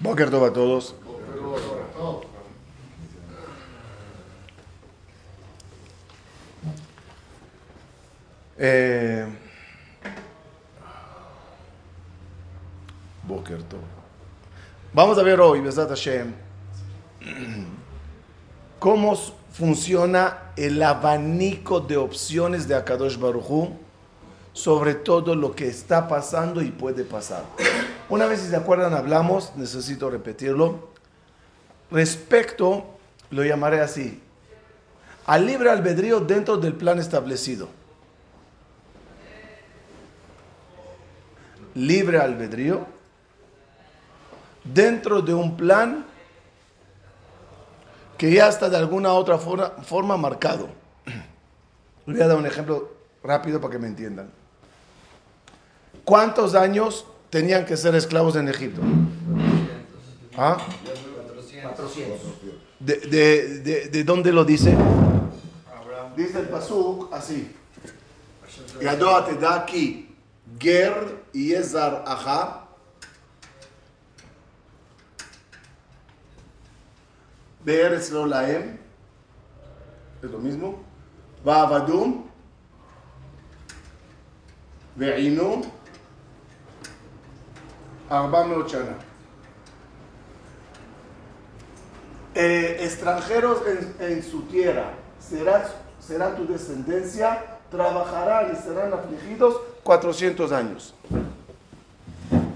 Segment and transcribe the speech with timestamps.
[0.00, 0.94] Boker Tov a todos.
[8.58, 9.26] Eh,
[13.22, 13.80] Boker Tov.
[14.92, 16.32] Vamos a ver hoy, Besat Hashem,
[18.78, 19.14] cómo
[19.52, 23.86] funciona el abanico de opciones de Akadosh Baruchu
[24.56, 27.44] sobre todo lo que está pasando y puede pasar.
[28.08, 30.90] Una vez, si se acuerdan, hablamos, necesito repetirlo,
[31.90, 32.84] respecto,
[33.30, 34.22] lo llamaré así,
[35.26, 37.68] al libre albedrío dentro del plan establecido.
[41.74, 42.86] Libre albedrío
[44.62, 46.06] dentro de un plan
[48.16, 50.68] que ya está de alguna otra forma, marcado.
[52.06, 52.92] Voy a dar un ejemplo
[53.22, 54.30] rápido para que me entiendan.
[56.04, 57.04] ¿Cuántos años
[57.36, 58.80] tenían que ser esclavos en Egipto?
[60.38, 60.56] ¿Ah?
[62.80, 64.74] De, dónde lo dice?
[66.16, 67.54] Dice el Pasuk así.
[68.80, 70.16] Yadoa te da aquí.
[70.58, 72.68] Ger y Ezar Aja.
[77.66, 78.78] Beeretz lo laem.
[80.22, 80.82] Es lo mismo.
[81.44, 82.24] Vaavadum.
[84.96, 85.75] Ve'inu.
[88.08, 88.96] 400 Shana.
[92.34, 93.62] Eh, extranjeros
[93.98, 95.66] en, su tierra será,
[95.98, 100.94] será tu descendencia, trabajarán y serán afligidos 400 años.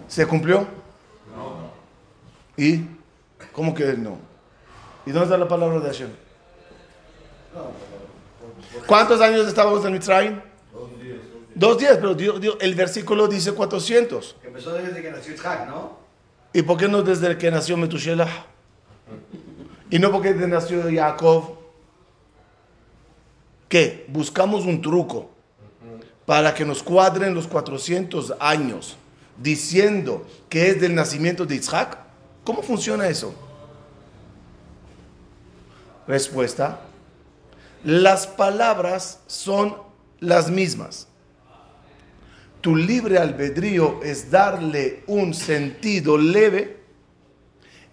[0.06, 0.66] ¿Se cumplió?
[1.34, 1.70] No.
[2.56, 2.84] ¿Y?
[3.52, 4.18] ¿Cómo que no?
[5.06, 6.10] ¿Y dónde está la palabra de Hashem?
[8.86, 10.40] ¿Cuántos años estábamos en Mitzrayim?
[10.72, 11.18] Dos días.
[11.54, 14.36] Dos días, pero Dios, Dios, el versículo dice 400.
[14.50, 15.96] Empezó desde que nació Isaac, ¿no?
[16.52, 18.46] ¿Y por qué no desde que nació Metushelah?
[19.88, 21.56] ¿Y no porque nació Jacob?
[23.68, 24.06] ¿Qué?
[24.08, 25.30] Buscamos un truco
[26.26, 28.96] para que nos cuadren los 400 años
[29.36, 31.98] diciendo que es del nacimiento de Isaac.
[32.42, 33.32] ¿Cómo funciona eso?
[36.08, 36.80] Respuesta.
[37.84, 39.76] Las palabras son
[40.18, 41.06] las mismas.
[42.60, 46.78] Tu libre albedrío es darle un sentido leve,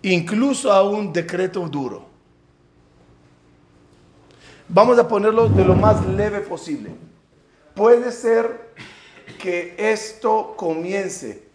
[0.01, 2.05] incluso a un decreto duro.
[4.67, 6.91] Vamos a ponerlo de lo más leve posible.
[7.73, 8.73] Puede ser
[9.39, 11.47] que esto comience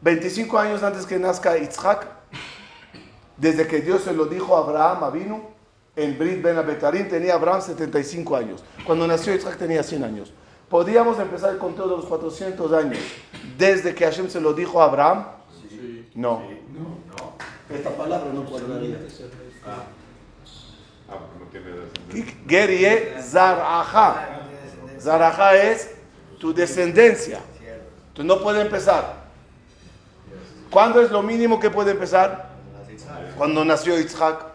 [0.00, 2.06] 25 años antes que nazca Isaac,
[3.36, 5.57] desde que Dios se lo dijo a Abraham, vino
[5.98, 8.64] en Brit Ben Abetarim tenía Abraham 75 años.
[8.86, 10.32] Cuando nació Isaac tenía 100 años.
[10.68, 12.98] ¿Podríamos empezar el conteo de los 400 años
[13.56, 15.26] desde que Hashem se lo dijo a Abraham?
[15.68, 16.08] Sí.
[16.14, 16.42] No.
[16.48, 16.60] Sí.
[16.78, 17.74] no.
[17.74, 18.96] Esta palabra no cuadraría.
[19.66, 19.82] Ah.
[21.10, 22.36] Ah, no tiene descendencia.
[22.46, 24.28] Gerie Zaraja.
[25.00, 25.90] Zaraja es
[26.38, 27.40] tu descendencia.
[28.08, 29.26] Entonces no puede empezar.
[30.70, 32.50] ¿Cuándo es lo mínimo que puede empezar?
[33.36, 34.47] Cuando nació Isaac.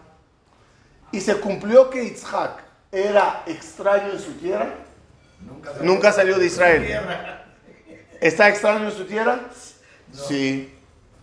[1.14, 2.58] Y se cumplió que Isaac
[2.90, 4.68] era extraño en su tierra.
[5.40, 7.00] Nunca salió, Nunca salió de Israel.
[8.20, 9.38] ¿Está extraño en su tierra?
[10.12, 10.74] Sí,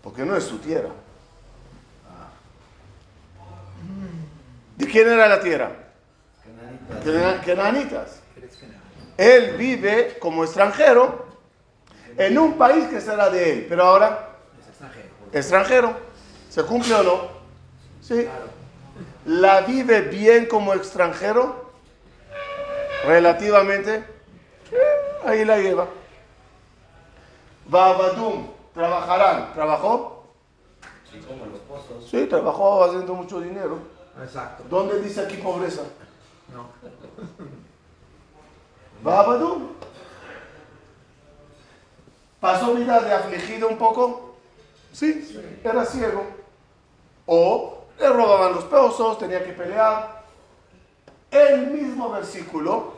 [0.01, 0.89] porque no es su tierra.
[4.77, 5.71] ¿De quién era la tierra?
[6.41, 7.03] Cananitas.
[7.03, 8.19] Cana- Cananitas.
[9.17, 11.25] Él vive como extranjero
[12.17, 14.29] en un país que será de él, pero ahora
[14.61, 15.07] Es extranjero.
[15.33, 15.97] extranjero.
[16.49, 17.27] ¿Se cumple o no?
[18.01, 18.25] Sí.
[19.25, 21.71] ¿La vive bien como extranjero?
[23.05, 24.03] Relativamente.
[24.69, 24.75] Sí,
[25.25, 25.87] ahí la lleva.
[27.67, 29.53] Babadum, trabajarán.
[29.53, 30.25] ¿Trabajó?
[31.11, 32.09] Sí, como los pozos.
[32.09, 33.79] Sí, trabajó haciendo mucho dinero.
[34.21, 34.63] Exacto.
[34.69, 35.83] ¿Dónde dice aquí pobreza?
[36.53, 36.69] No.
[39.03, 39.69] Babadum.
[42.39, 44.35] ¿Pasó vida de afligido un poco?
[44.91, 46.25] Sí, era ciego.
[47.27, 50.21] O le robaban los pozos, tenía que pelear.
[51.29, 52.93] El mismo versículo,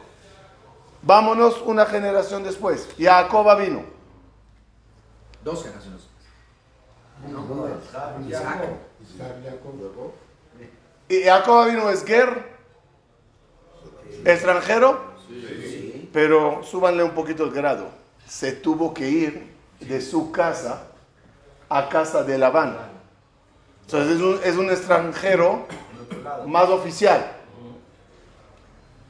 [1.02, 2.90] vámonos una generación después.
[2.98, 3.84] Jacob vino.
[5.44, 6.02] Dos generaciones.
[7.30, 7.68] No,
[8.28, 8.70] Isaac.
[11.10, 12.54] Y Jacob vino es Ger,
[14.26, 16.10] extranjero, Sí.
[16.14, 17.90] pero súbanle un poquito el grado.
[18.28, 20.88] Se tuvo que ir de su casa
[21.70, 22.93] a casa de Labán.
[23.86, 25.66] Entonces es un, es un extranjero
[26.48, 27.32] más oficial.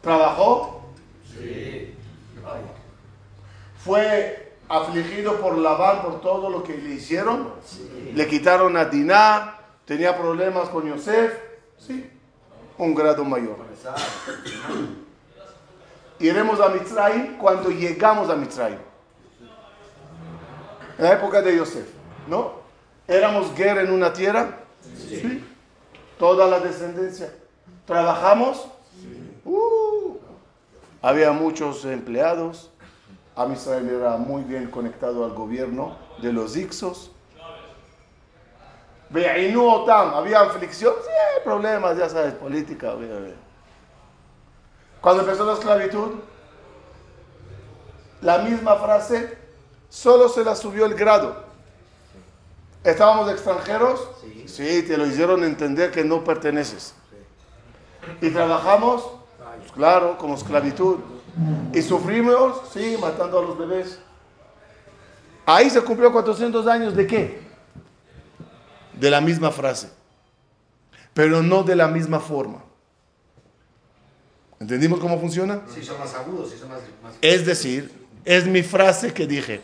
[0.02, 0.82] ¿Trabajó?
[1.34, 1.96] Sí.
[3.84, 7.52] Fue afligido por Labán, por todo lo que le hicieron.
[8.14, 11.34] Le quitaron a Diná, tenía problemas con Yosef.
[11.78, 12.10] Sí,
[12.78, 13.58] un grado mayor.
[16.20, 18.80] Iremos a Mitzrayim cuando llegamos a Mitzrayim.
[20.98, 21.88] En la época de Yosef,
[22.28, 22.54] ¿no?
[23.08, 24.63] ¿Éramos guerra en una tierra?
[25.10, 25.44] Sí.
[26.18, 27.34] Toda la descendencia.
[27.86, 28.68] ¿Trabajamos?
[29.46, 30.18] Uh,
[31.02, 32.70] había muchos empleados.
[33.36, 37.12] A Israel era muy bien conectado al gobierno de los Ixos.
[39.12, 41.10] Otam, había aflicción, sí,
[41.44, 42.94] problemas, ya sabes, política.
[45.02, 46.12] Cuando empezó la esclavitud,
[48.22, 49.38] la misma frase,
[49.90, 51.43] solo se la subió el grado.
[52.84, 54.10] ¿Estábamos extranjeros?
[54.22, 54.44] Sí.
[54.48, 56.94] Sí, te lo hicieron entender que no perteneces.
[58.22, 59.04] ¿Y trabajamos?
[59.60, 60.98] Pues claro, como esclavitud.
[61.74, 62.62] ¿Y sufrimos?
[62.72, 64.00] Sí, matando a los bebés.
[65.46, 67.42] Ahí se cumplió 400 años de qué?
[68.94, 69.90] De la misma frase,
[71.14, 72.64] pero no de la misma forma.
[74.60, 75.62] ¿Entendimos cómo funciona?
[75.74, 76.80] Sí, son más agudos, sí, son más...
[77.02, 77.16] más...
[77.22, 77.92] Es decir,
[78.24, 79.62] es mi frase que dije.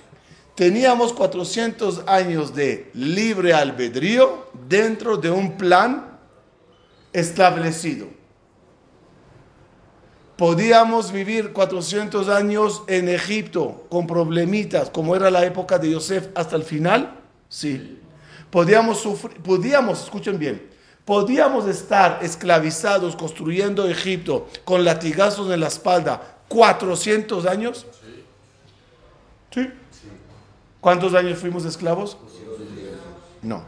[0.60, 6.20] Teníamos 400 años de libre albedrío dentro de un plan
[7.14, 8.08] establecido.
[10.36, 16.58] Podíamos vivir 400 años en Egipto con problemitas, como era la época de Yosef hasta
[16.58, 17.22] el final.
[17.48, 17.98] Sí.
[18.52, 20.70] Podíamos sufrir, podíamos, escuchen bien,
[21.06, 27.86] podíamos estar esclavizados construyendo Egipto con latigazos en la espalda 400 años.
[29.52, 29.70] Sí.
[30.82, 32.18] ¿Cuántos años fuimos esclavos?
[33.42, 33.64] No.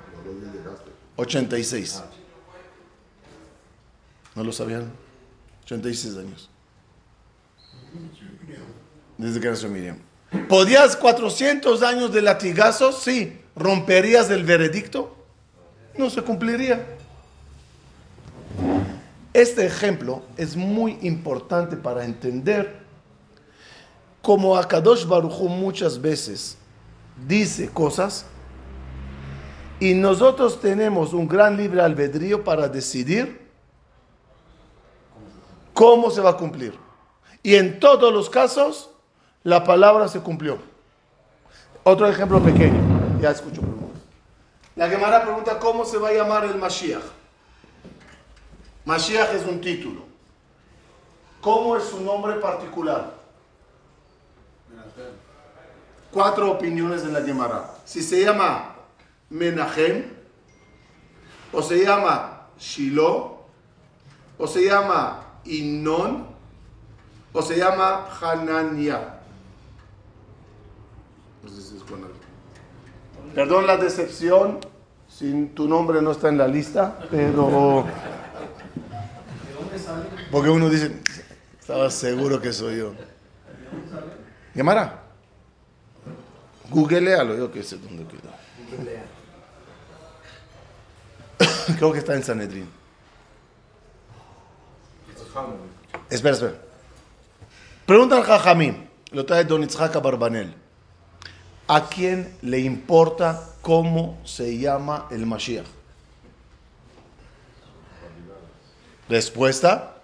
[1.18, 2.04] 86.
[4.36, 4.92] ¿No lo sabían?
[5.66, 6.50] 86 años.
[9.18, 9.98] Desde que nació Miriam.
[10.48, 13.04] ¿Podías 400 años de latigazos?
[13.04, 13.40] Sí.
[13.56, 15.16] ¿Romperías el veredicto?
[15.98, 16.98] No se cumpliría.
[19.34, 22.81] Este ejemplo es muy importante para entender
[24.22, 26.58] cómo Akadosh Baruj muchas veces
[27.28, 28.26] dice cosas
[29.80, 33.50] y nosotros tenemos un gran libre albedrío para decidir
[35.74, 36.78] cómo se va a cumplir.
[37.42, 38.92] Y en todos los casos,
[39.44, 40.60] la palabra se cumplió.
[41.84, 42.80] Otro ejemplo pequeño.
[43.20, 44.02] Ya escucho preguntas.
[44.76, 47.02] La Gemara pregunta cómo se va a llamar el Mashiach.
[48.86, 50.04] Mashiach es un título.
[51.42, 53.14] ¿Cómo es su nombre particular?
[56.12, 57.72] Cuatro opiniones en la Gemara.
[57.86, 58.75] Si se llama
[59.30, 60.04] Menahem,
[61.54, 63.38] o se llama Shiloh,
[64.38, 66.28] o se llama Inón,
[67.31, 69.19] o se llama Hanania.
[73.34, 74.60] Perdón la decepción,
[75.08, 77.86] si tu nombre no está en la lista, pero...
[80.30, 81.02] Porque uno dice,
[81.60, 82.94] estaba seguro que soy yo.
[84.54, 85.00] Gemara.
[86.72, 88.32] Googlealo, yo qué sé dónde queda.
[91.78, 92.70] Creo que está en Sanedrín.
[96.10, 96.56] Espera, espera.
[97.86, 100.54] Pregunta al Jajamim, lo trae Don Itzhak Barbanel.
[101.68, 105.66] ¿A quién le importa cómo se llama el Mashiach?
[109.10, 109.98] Respuesta.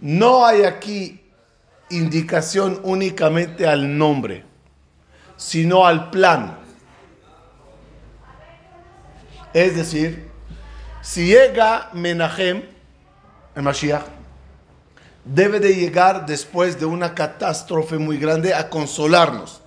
[0.00, 1.20] No hay aquí
[1.90, 4.44] indicación únicamente al nombre,
[5.40, 6.58] sino al plan.
[9.54, 10.28] Es decir,
[11.00, 12.62] si llega Menahem,
[13.54, 14.04] el Mashiach,
[15.24, 19.62] debe de llegar después de una catástrofe muy grande a consolarnos.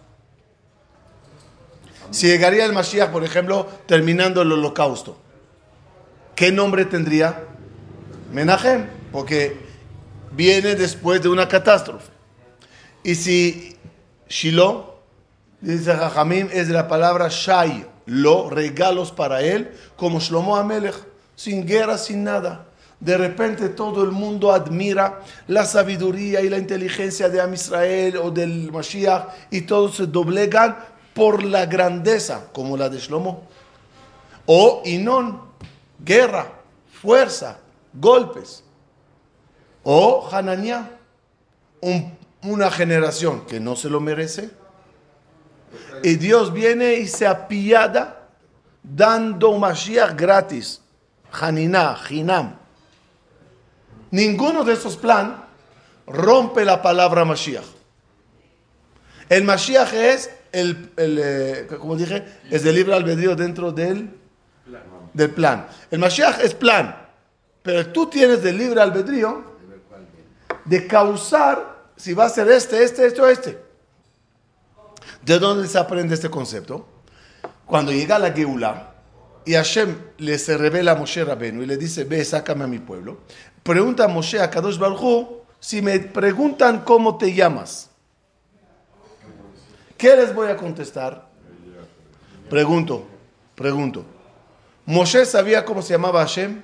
[2.11, 5.17] Si llegaría el Mashiach, por ejemplo, terminando el holocausto,
[6.35, 7.45] ¿qué nombre tendría?
[8.31, 9.57] Menahem, porque
[10.31, 12.11] viene después de una catástrofe.
[13.03, 13.75] Y si
[14.29, 14.92] Shiloh,
[15.71, 20.95] dice Jajamim, es de la palabra Shai, lo, regalos para él, como Shlomo Amelech,
[21.35, 22.67] sin guerra, sin nada.
[22.99, 28.31] De repente todo el mundo admira la sabiduría y la inteligencia de Am Israel o
[28.31, 30.77] del Mashiach y todos se doblegan
[31.13, 33.43] por la grandeza, como la de Shlomo.
[34.45, 35.41] O Inón,
[36.03, 36.47] guerra,
[37.01, 37.57] fuerza,
[37.93, 38.63] golpes.
[39.83, 40.89] O Hananiah,
[41.81, 44.49] un- una generación que no se lo merece.
[46.03, 48.29] Y Dios viene y se apiada
[48.81, 50.81] dando Mashiach gratis.
[51.31, 52.55] Haniná, Hinam.
[54.11, 55.43] Ninguno de esos plan
[56.05, 57.65] rompe la palabra Mashiach.
[59.29, 64.09] El Mashiach es el, el, eh, como dije, es de libre albedrío dentro del,
[65.13, 65.67] del plan.
[65.89, 66.95] El Mashiach es plan,
[67.63, 69.53] pero tú tienes de libre albedrío
[70.65, 73.62] de causar si va a ser este, este, este o este.
[75.21, 76.87] ¿De dónde se aprende este concepto?
[77.65, 78.95] Cuando llega la Geula
[79.45, 82.79] y Hashem le se revela a Moshe Rabenu y le dice, ve, sácame a mi
[82.79, 83.19] pueblo.
[83.63, 87.89] Pregunta a Moshe a Kadosh Baruj si me preguntan cómo te llamas,
[89.97, 91.29] ¿qué les voy a contestar?
[92.49, 93.07] Pregunto,
[93.55, 94.03] pregunto.
[94.85, 96.61] ¿Moshe sabía cómo se llamaba Hashem?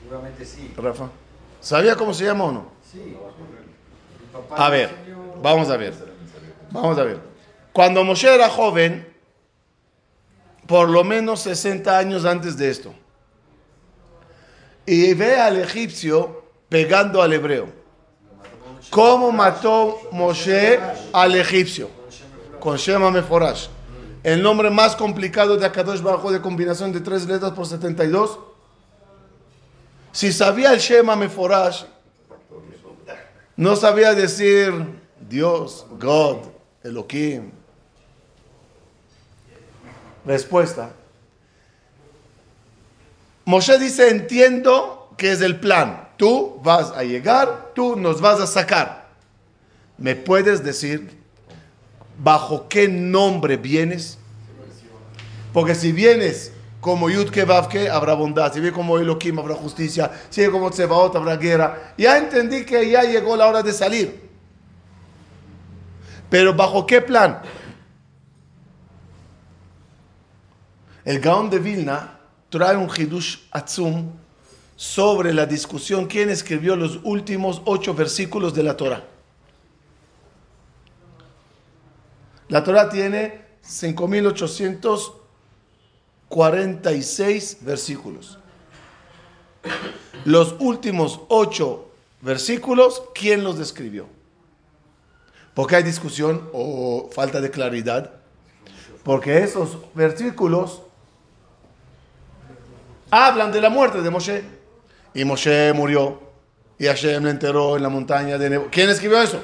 [0.00, 0.72] Seguramente sí.
[0.74, 1.10] Rafa.
[1.66, 2.66] ¿Sabía cómo se llama o no?
[2.92, 3.16] Sí.
[4.56, 4.88] A ver,
[5.42, 5.94] vamos a ver.
[6.70, 7.18] Vamos a ver.
[7.72, 9.12] Cuando Moshe era joven,
[10.68, 12.94] por lo menos 60 años antes de esto,
[14.86, 17.66] y ve al egipcio pegando al hebreo.
[18.90, 20.78] ¿Cómo mató Moshe
[21.12, 21.90] al egipcio?
[22.60, 23.66] Con Shema Meforash.
[24.22, 28.38] El nombre más complicado de Akadosh Bajo de combinación de tres letras por 72.
[30.16, 31.82] Si sabía el Shema Meforash,
[33.54, 34.72] no sabía decir
[35.28, 36.38] Dios, God,
[36.82, 37.50] Elohim.
[40.24, 40.90] Respuesta.
[43.44, 46.08] Moshe dice, entiendo que es el plan.
[46.16, 49.10] Tú vas a llegar, tú nos vas a sacar.
[49.98, 51.10] ¿Me puedes decir
[52.18, 54.16] bajo qué nombre vienes?
[55.52, 56.52] Porque si vienes
[56.86, 58.52] como Yudke Vavke, habrá bondad.
[58.52, 60.08] Si vienes como Elohim, habrá justicia.
[60.30, 61.94] Si vienes como Tsebaot, habrá guerra.
[61.98, 64.30] Ya entendí que ya llegó la hora de salir.
[66.30, 67.42] Pero ¿bajo qué plan?
[71.04, 74.12] El Gaon de Vilna trae un Hidush Atzum
[74.76, 79.02] sobre la discusión quién escribió los últimos ocho versículos de la Torah.
[82.46, 83.44] La Torah tiene
[86.30, 88.38] 5.846 versículos.
[90.24, 91.90] Los últimos ocho
[92.20, 94.06] versículos, ¿quién los describió?
[95.54, 98.12] Porque hay discusión o falta de claridad.
[99.02, 100.82] Porque esos versículos
[103.10, 104.44] hablan de la muerte de Moshe.
[105.14, 106.20] Y Moshe murió.
[106.78, 108.66] Y Hashem le enterró en la montaña de Nebo.
[108.70, 109.40] ¿Quién escribió eso?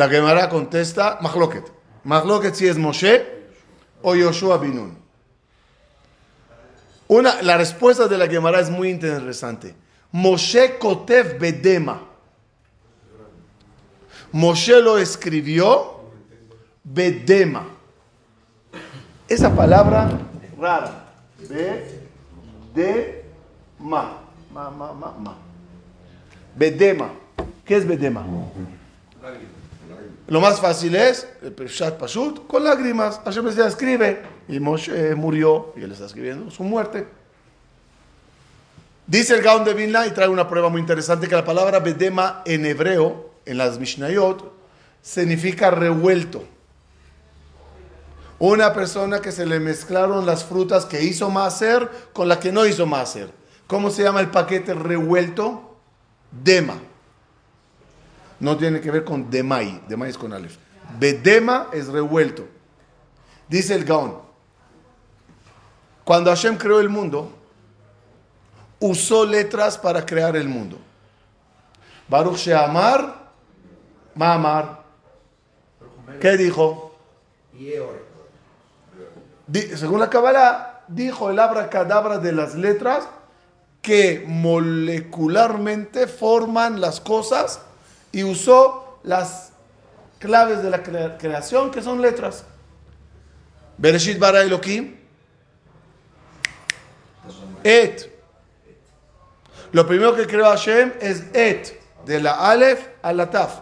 [0.00, 1.70] La Gemara contesta, Mahloket.
[2.04, 3.22] Mahloket si es Moshe
[4.00, 4.96] o Yoshua Binun.
[7.06, 9.74] Una, la respuesta de la Gemara es muy interesante.
[10.10, 12.00] Moshe Kotev Bedema.
[14.32, 16.00] Moshe lo escribió
[16.82, 17.66] Bedema.
[19.28, 20.18] Esa palabra
[20.58, 21.12] rara.
[22.74, 23.12] Bedema.
[23.78, 25.36] Ma, ma, ma, ma.
[26.56, 27.10] Bedema.
[27.66, 28.24] ¿Qué es Bedema?
[30.30, 33.20] Lo más fácil es, el Peshat Pashut, con lágrimas.
[33.24, 34.22] Hashem les escribe.
[34.48, 37.08] Y Moshe murió y él está escribiendo su muerte.
[39.08, 42.42] Dice el Gaon de Vilna y trae una prueba muy interesante que la palabra Bedema
[42.44, 44.52] en hebreo, en las Mishnayot,
[45.02, 46.44] significa revuelto.
[48.38, 52.64] Una persona que se le mezclaron las frutas que hizo Maaser con la que no
[52.66, 53.32] hizo Maaser.
[53.66, 55.76] ¿Cómo se llama el paquete revuelto?
[56.30, 56.76] Dema.
[58.40, 59.82] No tiene que ver con Demai.
[59.86, 60.56] Demai es con Aleph.
[60.98, 62.48] Bedema es revuelto.
[63.48, 64.18] Dice el Gaon.
[66.04, 67.30] Cuando Hashem creó el mundo,
[68.80, 70.78] usó letras para crear el mundo.
[72.08, 73.30] Baruch Sheamar,
[74.14, 74.80] Maamar.
[76.20, 76.96] ¿Qué dijo?
[79.76, 83.08] Según la Kabbalah, dijo el abracadabra de las letras
[83.82, 87.60] que molecularmente forman las cosas
[88.12, 89.52] y usó las
[90.18, 92.44] claves de la crea- creación que son letras.
[93.78, 94.96] Bereshit bara Elohim.
[97.64, 98.10] Et.
[99.72, 103.60] Lo primero que creó Hashem es Et, de la Aleph a la Taf.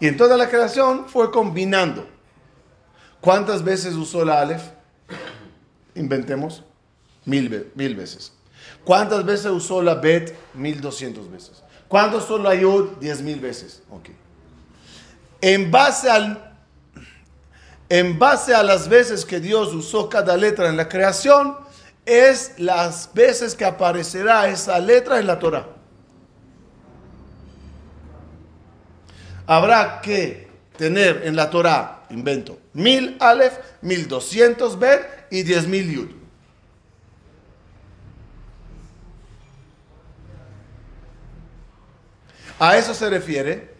[0.00, 2.06] Y en toda la creación fue combinando.
[3.20, 4.62] ¿Cuántas veces usó la Aleph?
[5.94, 6.62] Inventemos.
[7.24, 8.32] Mil, mil veces.
[8.84, 10.36] ¿Cuántas veces usó la Bet?
[10.52, 11.62] Mil doscientos veces.
[11.94, 12.96] ¿Cuántas usó la Yud?
[12.98, 13.80] Diez mil veces.
[13.88, 14.08] Ok.
[15.40, 16.56] En base al
[17.88, 21.56] en base a las veces que Dios usó cada letra en la creación,
[22.04, 25.68] es las veces que aparecerá esa letra en la Torah.
[29.46, 35.88] Habrá que tener en la Torah, invento, mil Aleph, mil doscientos Bet y diez mil
[35.94, 36.23] Yud.
[42.58, 43.74] A eso se refiere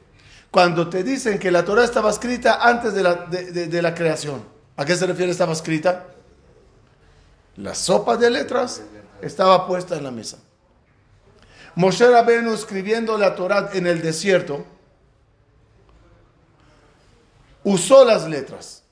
[0.50, 4.44] cuando te dicen que la Torah estaba escrita antes de la, de- la creación.
[4.76, 6.06] ¿A qué se refiere estaba escrita?
[7.56, 8.82] La sopa de letras
[9.22, 10.38] estaba puesta en la mesa.
[11.76, 14.64] Moshe Rabbeinu escribiendo la Torah en el desierto
[17.64, 18.82] usó las letras.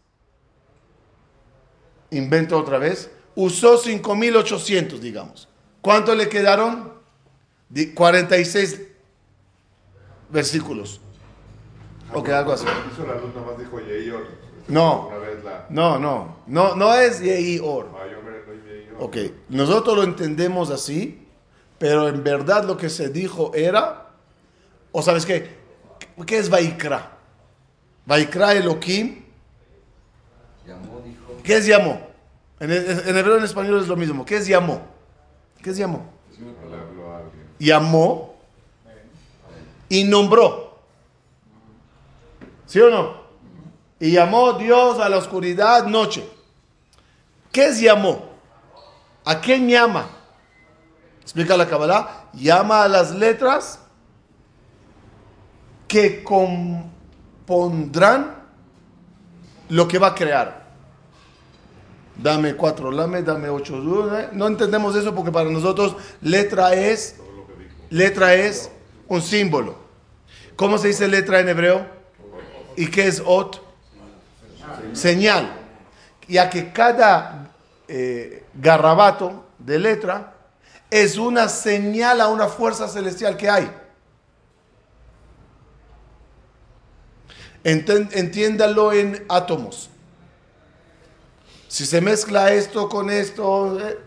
[2.11, 3.11] Invento otra vez.
[3.35, 5.49] Usó 5800, digamos.
[5.81, 6.93] ¿Cuánto le quedaron?
[7.69, 8.81] Di- 46
[10.33, 11.01] versículos.
[12.13, 12.67] Ok, algo así.
[12.93, 14.27] Hizo la luz, nomás dijo Yehior.
[14.69, 15.11] No.
[15.45, 15.67] La.
[15.71, 17.89] No, no, no, no es Yehi Or.
[17.95, 18.97] Ah, Yehior.
[19.01, 19.17] Ok,
[19.49, 21.27] nosotros lo entendemos así,
[21.79, 24.11] pero en verdad lo que se dijo era,
[24.93, 25.57] o sabes qué,
[26.27, 27.19] ¿qué es Vaikra?
[28.07, 29.25] Vaikra Elohim,
[30.67, 31.41] Llamó, dijo.
[31.43, 32.01] ¿qué es llamó?
[32.61, 34.83] En, en hebreo y en español es lo mismo, ¿qué es llamó?
[35.63, 36.05] ¿Qué es llamó?
[37.59, 38.32] Llamó
[39.93, 40.79] y nombró.
[42.65, 43.21] ¿Sí o no?
[44.01, 46.27] Y llamó Dios a la oscuridad noche.
[47.53, 48.31] ¿Qué es llamó?
[49.23, 50.09] ¿A quién llama?
[51.21, 52.31] Explica la Kabbalah.
[52.33, 53.81] Llama a las letras
[55.87, 56.75] que compondrán
[59.69, 60.73] lo que va a crear.
[62.17, 63.77] Dame cuatro lame, dame ocho.
[64.33, 67.17] No entendemos eso porque para nosotros letra es,
[67.91, 68.71] letra es
[69.07, 69.82] un símbolo.
[70.57, 71.87] ¿Cómo se dice letra en hebreo?
[72.77, 73.63] ¿Y qué es ot?
[74.93, 75.51] Señal.
[76.29, 77.51] Ya que cada
[77.89, 80.35] eh, garrabato de letra
[80.91, 83.71] es una señal a una fuerza celestial que hay.
[87.65, 89.89] Entiéndalo en átomos.
[91.69, 93.99] Si se mezcla esto con esto, eh,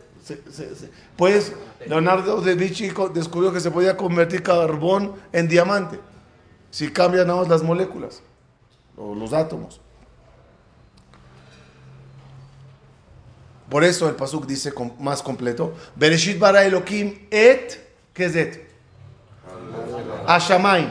[1.16, 1.54] pues
[1.88, 6.00] Leonardo da Vinci descubrió que se podía convertir carbón en diamante
[6.76, 8.22] si cambian nada las moléculas
[8.98, 9.80] o los átomos.
[13.70, 17.80] Por eso el pasuk dice más completo, Bereshit bara Elohim et,
[18.14, 18.70] ¿qué es et?
[20.28, 20.90] Ashamayim.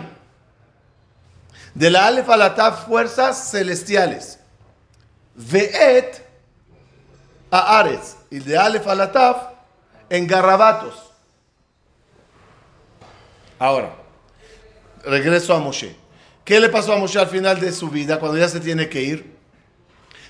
[1.74, 4.38] De la Aleph a fuerzas celestiales.
[5.34, 6.26] Ve'et
[7.50, 8.16] a Ares.
[8.30, 9.54] Y de Aleph a la
[10.08, 11.12] en garrabatos.
[13.58, 14.03] Ahora,
[15.06, 15.96] regreso a Moshe.
[16.44, 19.02] ¿Qué le pasó a Moshe al final de su vida, cuando ya se tiene que
[19.02, 19.34] ir?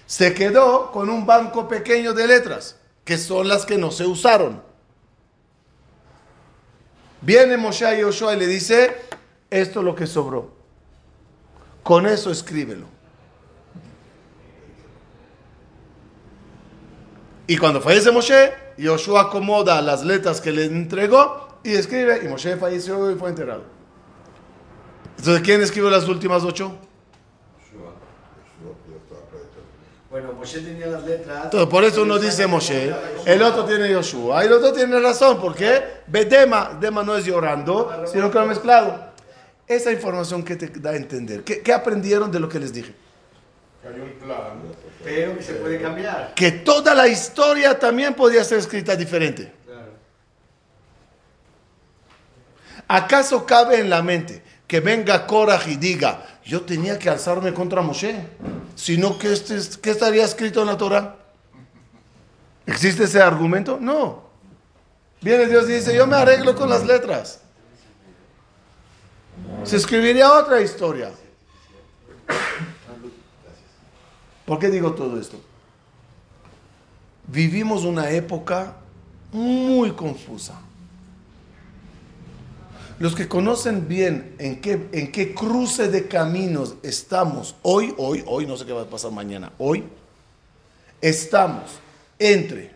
[0.06, 4.62] Se quedó con un banco pequeño de letras, que son las que no se usaron.
[7.20, 8.96] Viene Moshe a Yoshua y le dice,
[9.50, 10.54] esto es lo que sobró.
[11.82, 12.86] Con eso escríbelo.
[17.46, 22.56] Y cuando fallece Moshe, Yoshua acomoda las letras que le entregó y escribe, y Moshe
[22.56, 23.73] falleció y fue enterrado.
[25.18, 26.78] Entonces, ¿quién escribió las últimas ocho?
[30.10, 31.44] Bueno, Moshe tenía las letras.
[31.46, 32.94] Entonces, por eso uno dice Moshe,
[33.26, 35.82] el otro tiene Yoshua, y el otro tiene razón, ¿por qué?
[36.06, 39.12] Ve Dema, Dema no es llorando, sino que lo ha mezclado.
[39.66, 42.94] Esa información que te da a entender, ¿qué, qué aprendieron de lo que les dije?
[43.84, 44.62] Hay un plan.
[45.02, 46.32] Pero que se puede cambiar.
[46.34, 49.52] Que toda la historia también podía ser escrita diferente.
[52.86, 54.42] ¿Acaso cabe en la mente
[54.74, 58.26] que venga Korah y diga, yo tenía que alzarme contra Moshe?
[58.74, 61.14] Sino que este, ¿qué estaría escrito en la Torah?
[62.66, 63.78] ¿Existe ese argumento?
[63.80, 64.24] No.
[65.22, 67.40] Viene Dios y dice, yo me arreglo con las letras.
[69.62, 71.12] Se escribiría otra historia.
[74.44, 75.40] ¿Por qué digo todo esto?
[77.28, 78.74] Vivimos una época
[79.30, 80.63] muy confusa.
[82.98, 88.46] Los que conocen bien en qué, en qué cruce de caminos estamos hoy, hoy, hoy,
[88.46, 89.84] no sé qué va a pasar mañana, hoy,
[91.00, 91.64] estamos
[92.18, 92.74] entre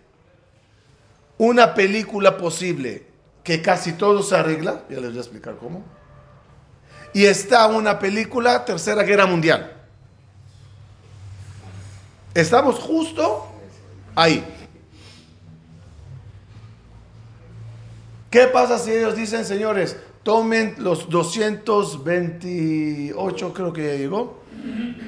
[1.39, 3.07] una película posible
[3.45, 5.85] que casi todo se arregla, ya les voy a explicar cómo,
[7.15, 9.73] y está una película Tercera Guerra Mundial.
[12.35, 13.49] Estamos justo
[14.15, 14.45] ahí.
[18.31, 19.97] ¿Qué pasa si ellos dicen, señores,
[20.33, 24.43] tomen los 228, creo que ya llegó,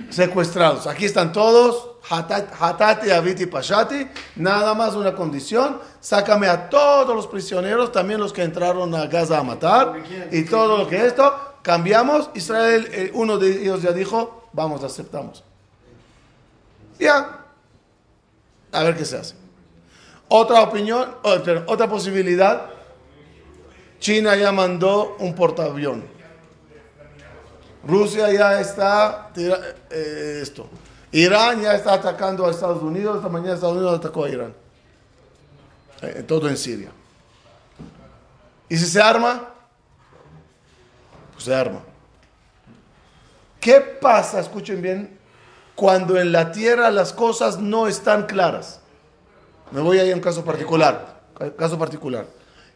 [0.09, 0.87] secuestrados?
[0.87, 4.07] Aquí están todos, Hatat- Hatate, Aviti, Pashati,
[4.37, 9.39] nada más una condición, sácame a todos los prisioneros, también los que entraron a Gaza
[9.39, 10.03] a matar,
[10.33, 15.45] y todo lo que esto, cambiamos, Israel, eh, uno de ellos ya dijo, vamos, aceptamos.
[16.99, 17.45] Ya,
[18.73, 19.35] a ver qué se hace.
[20.29, 21.35] Otra opinión, oh,
[21.67, 22.71] otra posibilidad.
[24.01, 26.03] China ya mandó un portaavión
[27.87, 30.69] Rusia ya está, eh, esto.
[31.13, 33.17] Irán ya está atacando a Estados Unidos.
[33.17, 34.55] Esta mañana Estados Unidos atacó a Irán.
[36.03, 36.91] Eh, todo en Siria.
[38.69, 39.49] ¿Y si se arma?
[41.33, 41.81] Pues se arma.
[43.61, 45.19] ¿Qué pasa, escuchen bien,
[45.75, 48.81] cuando en la tierra las cosas no están claras?
[49.71, 51.23] Me voy ahí a un caso particular.
[51.37, 52.27] ca- Caso particular.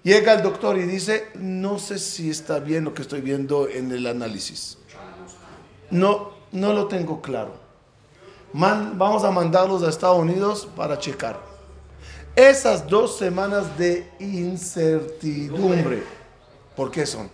[0.05, 3.91] Llega el doctor y dice, no sé si está bien lo que estoy viendo en
[3.91, 4.77] el análisis.
[5.91, 7.55] No, no lo tengo claro.
[8.53, 11.41] Man- vamos a mandarlos a Estados Unidos para checar.
[12.37, 16.03] Esas dos semanas de incertidumbre,
[16.77, 17.31] ¿por qué son?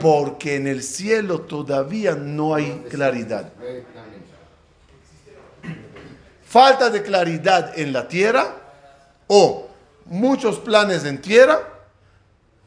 [0.00, 3.50] Porque en el cielo todavía no hay claridad.
[6.46, 8.56] Falta de claridad en la tierra
[9.34, 9.66] o
[10.04, 11.58] muchos planes en tierra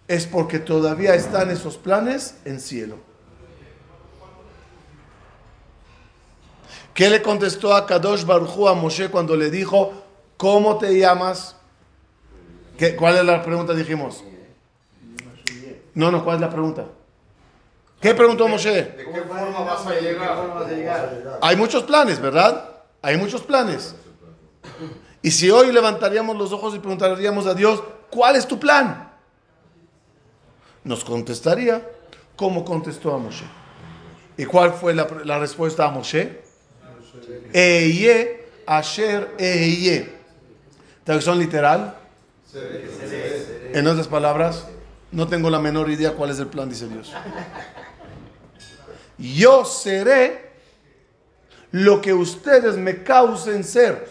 [0.08, 2.96] es porque todavía están esos planes en cielo.
[6.96, 9.94] ¿Qué le contestó a Kadosh Baruj a Moshe cuando le dijo,
[10.38, 11.56] ¿cómo te llamas?
[12.80, 13.74] ¿Qué- ¿Cuál es la pregunta?
[13.74, 14.24] Dijimos.
[15.94, 16.86] No, no, ¿cuál es la pregunta?
[18.02, 18.72] ¿Qué preguntó Moshe?
[18.72, 20.36] ¿De qué forma vas a ¿Qué llegar?
[20.36, 21.40] forma vas a llegar?
[21.42, 22.70] Hay muchos planes, ¿verdad?
[23.04, 23.94] Hay muchos planes.
[25.26, 29.12] Y si hoy levantaríamos los ojos y preguntaríamos a Dios, ¿cuál es tu plan?
[30.84, 31.82] Nos contestaría
[32.36, 33.44] como contestó a Moshe.
[34.38, 36.44] ¿Y cuál fue la, la respuesta a Moshe?
[37.52, 40.14] Eye, Asher, Eye.
[41.04, 41.98] Traducción literal.
[43.74, 44.68] En otras palabras,
[45.12, 47.12] no tengo la menor idea cuál es el plan, dice Dios.
[49.18, 50.52] Yo seré
[51.72, 54.08] lo que ustedes me causen ser.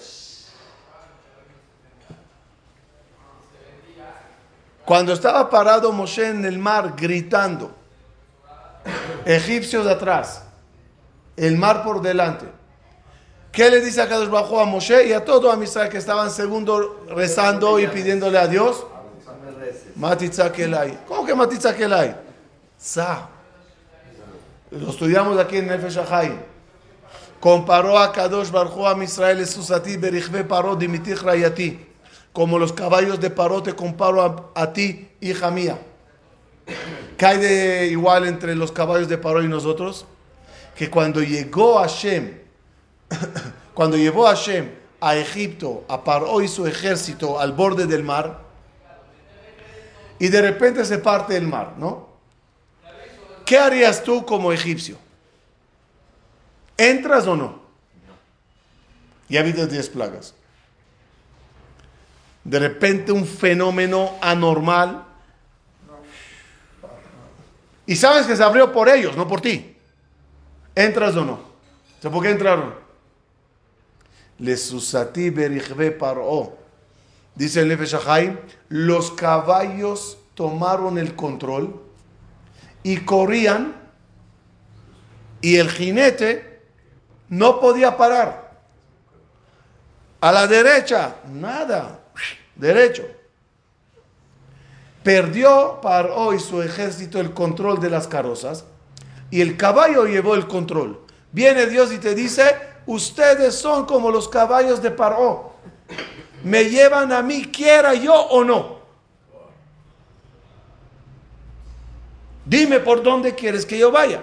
[4.84, 7.70] Cuando estaba parado Moshe en el mar gritando,
[9.24, 10.42] egipcios atrás,
[11.36, 12.46] el mar por delante.
[13.50, 16.30] ¿Qué le dice a Kadosh Bajo a Moshe y a todo a Israel que estaban
[16.30, 18.84] segundo rezando y pidiéndole a Dios?
[19.96, 20.98] Matitza Kelai.
[21.06, 22.16] ¿Cómo que Matitza Kelai?
[22.76, 23.28] Sa.
[24.72, 26.36] Lo estudiamos aquí en Nefesh Ahai.
[27.38, 31.93] Comparó a Kadosh Barjo a Israel Susati Berichve Paró Dimitich Rayati.
[32.34, 35.78] Como los caballos de Paró te comparo a, ti, hija mía.
[37.16, 40.04] ¿Qué de igual entre los caballos de Paró y nosotros?
[40.74, 42.40] Que cuando llegó Hashem,
[43.74, 44.68] cuando llevó Hashem
[45.00, 48.40] a Egipto, a Paró y su ejército al borde del mar,
[50.18, 52.08] y de repente se parte el mar, ¿no?
[53.46, 54.98] ¿Qué harías tú como egipcio?
[56.76, 57.62] ¿Entras o no?
[59.28, 60.34] Ya habido 10 plagas.
[62.44, 65.04] De repente un fenómeno anormal.
[67.86, 69.76] Y sabes que se abrió por ellos, no por ti.
[70.74, 71.40] ¿Entras o no?
[72.00, 72.74] ¿Sabes por qué entraron?
[77.34, 77.96] Dice el Nefesh
[78.68, 81.80] los caballos tomaron el control
[82.82, 83.76] y corrían
[85.40, 86.62] y el jinete
[87.28, 88.44] no podía parar.
[90.20, 92.00] A la derecha, nada,
[92.56, 93.04] derecho.
[95.02, 98.64] Perdió Paró y su ejército el control de las carrozas
[99.30, 101.00] y el caballo llevó el control.
[101.32, 105.54] Viene Dios y te dice, ustedes son como los caballos de Paró
[106.44, 108.76] me llevan a mí, quiera yo o no.
[112.44, 114.22] Dime por dónde quieres que yo vaya.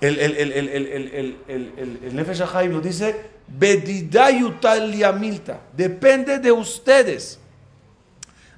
[0.00, 3.16] El, el, el, el, el, el Nefesh lo dice,
[5.76, 7.40] depende de ustedes.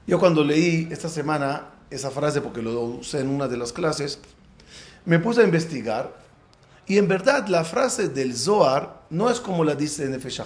[0.07, 4.19] Yo cuando leí esta semana esa frase, porque lo usé en una de las clases,
[5.05, 6.15] me puse a investigar
[6.87, 10.43] y en verdad la frase del Zohar no es como la dice Nefesh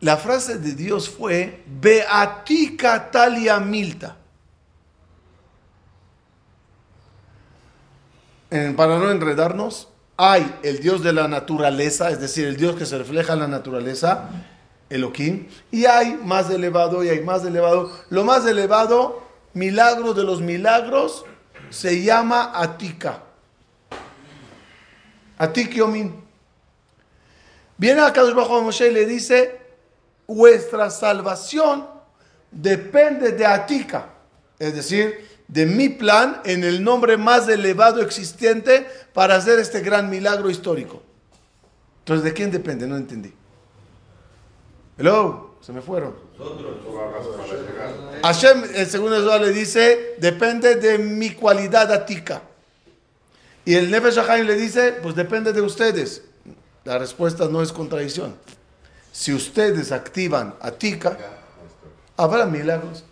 [0.00, 4.19] La frase de Dios fue, Beatica talia milta.
[8.50, 12.98] Para no enredarnos, hay el Dios de la naturaleza, es decir, el Dios que se
[12.98, 14.28] refleja en la naturaleza,
[14.90, 17.90] Elohim, y hay más elevado y hay más elevado.
[18.10, 19.22] Lo más elevado,
[19.54, 21.24] milagro de los milagros,
[21.70, 23.22] se llama Atika.
[25.38, 26.22] Atik Yomin.
[27.78, 29.58] Viene a Kadosh Bajo Moshe y le dice,
[30.26, 31.86] vuestra salvación
[32.50, 34.10] depende de Atika,
[34.58, 40.08] es decir, de mi plan en el nombre más elevado existente para hacer este gran
[40.08, 41.02] milagro histórico.
[42.00, 42.86] Entonces, ¿de quién depende?
[42.86, 43.32] No entendí.
[44.96, 46.14] Hello, se me fueron.
[48.22, 52.42] Hashem, el segundo le dice, depende de mi cualidad atica.
[53.64, 56.22] Y el Nefesh Haim le dice, pues depende de ustedes.
[56.84, 58.36] La respuesta no es contradicción.
[59.12, 61.18] Si ustedes activan atica,
[62.16, 63.04] habrá milagros.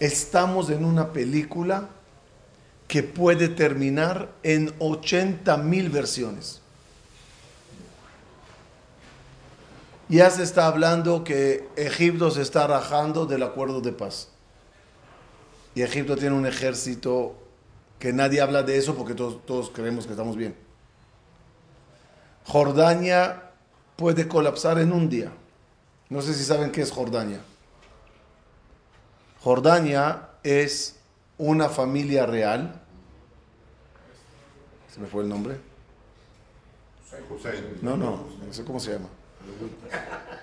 [0.00, 1.88] Estamos en una película
[2.88, 6.60] que puede terminar en 80 mil versiones.
[10.08, 14.28] Ya se está hablando que Egipto se está rajando del acuerdo de paz.
[15.74, 17.36] Y Egipto tiene un ejército
[17.98, 20.54] que nadie habla de eso porque todos, todos creemos que estamos bien.
[22.44, 23.43] Jordania
[23.96, 25.32] puede colapsar en un día.
[26.08, 27.40] No sé si saben qué es Jordania.
[29.40, 30.96] Jordania es
[31.38, 32.80] una familia real.
[34.92, 35.58] ¿Se me fue el nombre?
[37.82, 39.08] No, no, no sé cómo se llama.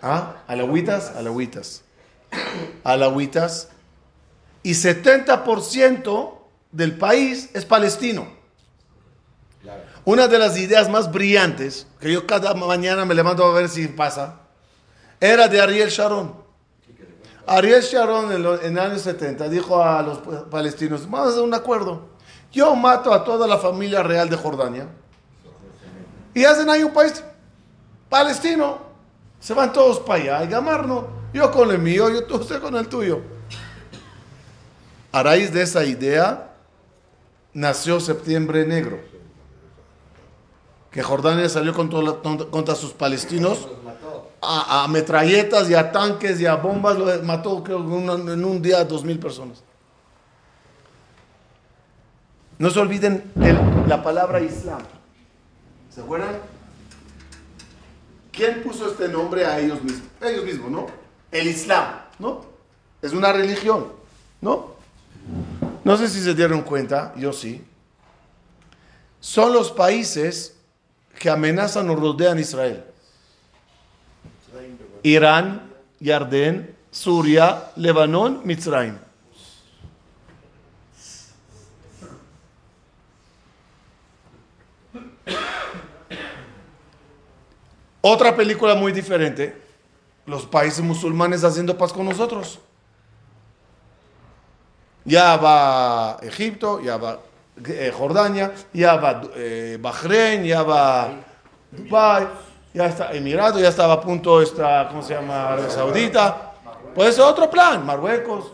[0.01, 0.43] ¿Ah?
[0.47, 1.83] Alahuitas, alahuitas.
[2.83, 3.69] Alahuitas.
[4.63, 6.33] Y 70%
[6.71, 8.40] del país es palestino.
[10.03, 13.87] Una de las ideas más brillantes, que yo cada mañana me levanto a ver si
[13.87, 14.39] pasa,
[15.19, 16.33] era de Ariel Sharon.
[17.45, 21.43] Ariel Sharon en, los, en el año 70 dijo a los palestinos, vamos a hacer
[21.43, 22.09] un acuerdo.
[22.51, 24.87] Yo mato a toda la familia real de Jordania.
[26.33, 27.23] Y hacen ahí un país
[28.09, 28.79] palestino.
[29.39, 31.05] Se van todos para allá y gamarnos.
[31.33, 33.21] Yo con el mío, yo usted con el tuyo.
[35.11, 36.51] A raíz de esa idea
[37.53, 39.10] nació Septiembre Negro.
[40.91, 41.99] Que Jordania salió contra,
[42.49, 43.67] contra sus palestinos
[44.41, 48.85] a, metralletas y a tanques y a bombas, lo mató creo, en, un, día a
[48.85, 49.63] dos mil personas.
[52.57, 53.31] No se olviden
[53.87, 54.81] la palabra Islam.
[55.93, 56.37] ¿Se acuerdan?
[58.31, 60.07] ¿Quién puso este nombre a ellos mismos?
[60.21, 60.87] Ellos mismos, ¿no?
[61.31, 61.85] El Islam,
[62.17, 62.45] ¿no?
[63.01, 63.87] Es una religión,
[64.41, 64.71] ¿no?
[65.83, 67.63] No sé si se dieron cuenta, yo sí.
[69.19, 70.55] Son los países
[71.21, 72.83] que amenazan o rodean Israel.
[75.03, 78.97] Irán, Yardén, Suria, Lebanón, Mitzrayim.
[88.01, 89.61] Otra película muy diferente,
[90.25, 92.57] los países musulmanes haciendo paz con nosotros.
[95.05, 97.19] Ya va Egipto, ya va
[97.65, 101.09] eh, Jordania, ya va eh, Bahrein, ya va
[101.71, 102.27] Dubai,
[102.73, 105.49] ya está Emirato, ya estaba a punto esta, ¿cómo se llama?
[105.49, 106.53] Arabia Saudita.
[106.95, 108.51] Puede ser otro plan, Marruecos.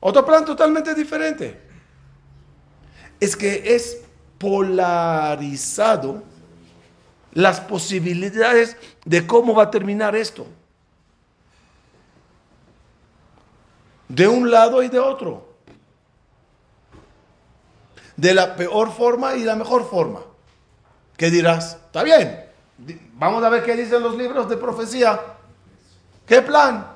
[0.00, 1.60] Otro plan totalmente diferente.
[3.20, 4.02] Es que es
[4.38, 6.22] polarizado
[7.32, 10.46] las posibilidades de cómo va a terminar esto.
[14.08, 15.47] De un lado y de otro.
[18.18, 20.20] De la peor forma y la mejor forma.
[21.16, 21.78] ¿Qué dirás?
[21.86, 22.44] Está bien.
[23.14, 25.20] Vamos a ver qué dicen los libros de profecía.
[26.26, 26.88] ¿Qué plan?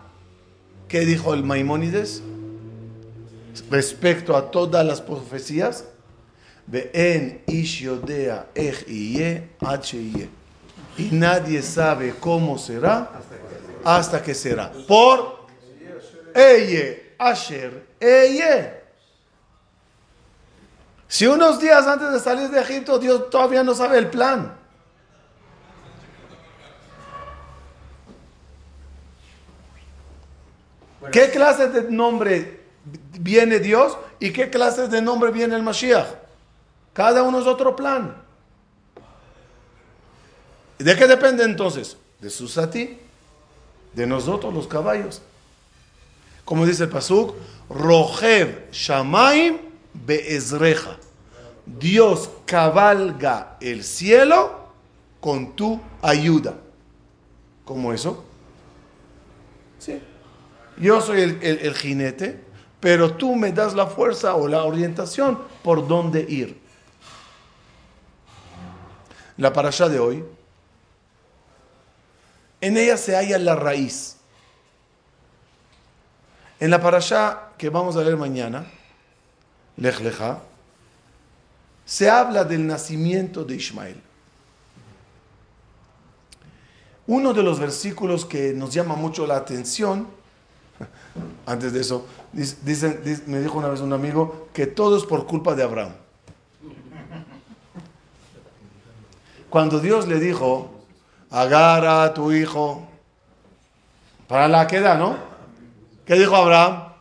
[0.88, 2.22] ¿Qué dijo el Maimónides?
[3.70, 5.84] Respecto a todas las profecías,
[6.72, 7.42] en
[10.98, 13.12] Y nadie sabe cómo será
[13.84, 14.72] hasta que será.
[14.88, 15.46] Por
[16.34, 18.81] Eye, Asher, Eye.
[21.12, 24.56] Si unos días antes de salir de Egipto, Dios todavía no sabe el plan.
[31.12, 32.62] ¿Qué clase de nombre
[33.20, 36.06] viene Dios y qué clase de nombre viene el Mashiach?
[36.94, 38.16] Cada uno es otro plan.
[40.78, 41.98] ¿De qué depende entonces?
[42.20, 42.98] De Susati,
[43.92, 45.20] de nosotros los caballos.
[46.46, 47.34] Como dice el Pasuk,
[47.68, 49.71] Rojev Shamaim
[50.04, 50.96] Beezreja.
[51.64, 54.68] Dios cabalga el cielo
[55.20, 56.54] con tu ayuda.
[57.64, 58.24] ¿Cómo eso?
[59.78, 60.00] Sí.
[60.76, 62.42] Yo soy el, el, el, jinete,
[62.80, 66.60] pero tú me das la fuerza o la orientación por dónde ir.
[69.36, 70.24] La parasha de hoy,
[72.60, 74.16] en ella se halla la raíz.
[76.58, 78.66] En la parasha que vamos a leer mañana,
[79.76, 80.38] Lech Lecha,
[81.84, 84.00] se habla del nacimiento de Ismael.
[87.06, 90.06] Uno de los versículos que nos llama mucho la atención,
[91.46, 95.54] antes de eso, dicen, me dijo una vez un amigo que todo es por culpa
[95.54, 95.92] de Abraham.
[99.50, 100.70] Cuando Dios le dijo,
[101.28, 102.88] agarra a tu hijo
[104.26, 105.16] para la queda, ¿no?
[106.06, 106.92] ¿Qué dijo Abraham?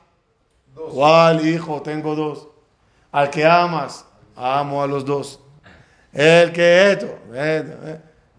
[0.75, 1.81] ¿Cuál hijo?
[1.81, 2.50] Tengo dos.
[3.11, 5.39] Al que amas, amo a los dos.
[6.13, 7.07] El que esto.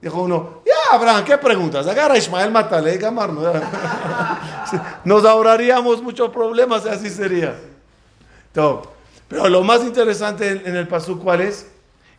[0.00, 1.86] Dijo uno, ya Abraham, ¿qué preguntas?
[1.86, 2.98] Agarra a Ismael, mátale,
[5.04, 7.54] Nos ahorraríamos muchos problemas, así sería.
[8.52, 11.70] Pero lo más interesante en el pasú, ¿cuál es?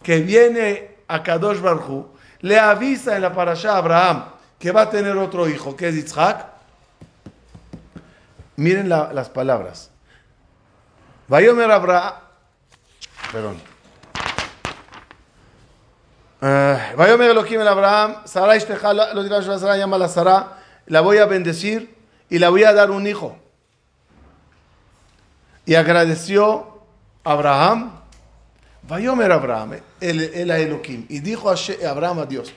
[0.02, 2.08] Que viene a Kadosh Barhu,
[2.40, 4.26] le avisa en la parasha a Abraham
[4.58, 6.46] que va a tener otro hijo, que es Yitzhak.
[8.56, 9.90] Miren las palabras.
[11.28, 12.14] Vayomer Abraham,
[13.34, 13.58] perdón.
[16.40, 18.54] Eh, Vayomer Elohim el Abraham, Sara
[19.14, 21.96] lo dirá Sara, llama a Sara, la voy a bendecir
[22.30, 23.36] y la voy a dar un hijo.
[25.66, 26.82] Y agradeció
[27.24, 28.00] Abraham,
[28.84, 31.56] Vayomer Abraham, el, el Elohim, y dijo a
[31.90, 32.54] Abraham a Dios,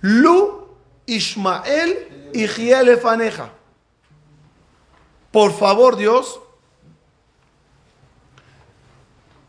[0.00, 0.74] Lu
[1.06, 2.48] Ishmael y
[2.96, 3.50] Faneja.
[5.30, 6.40] Por favor, Dios,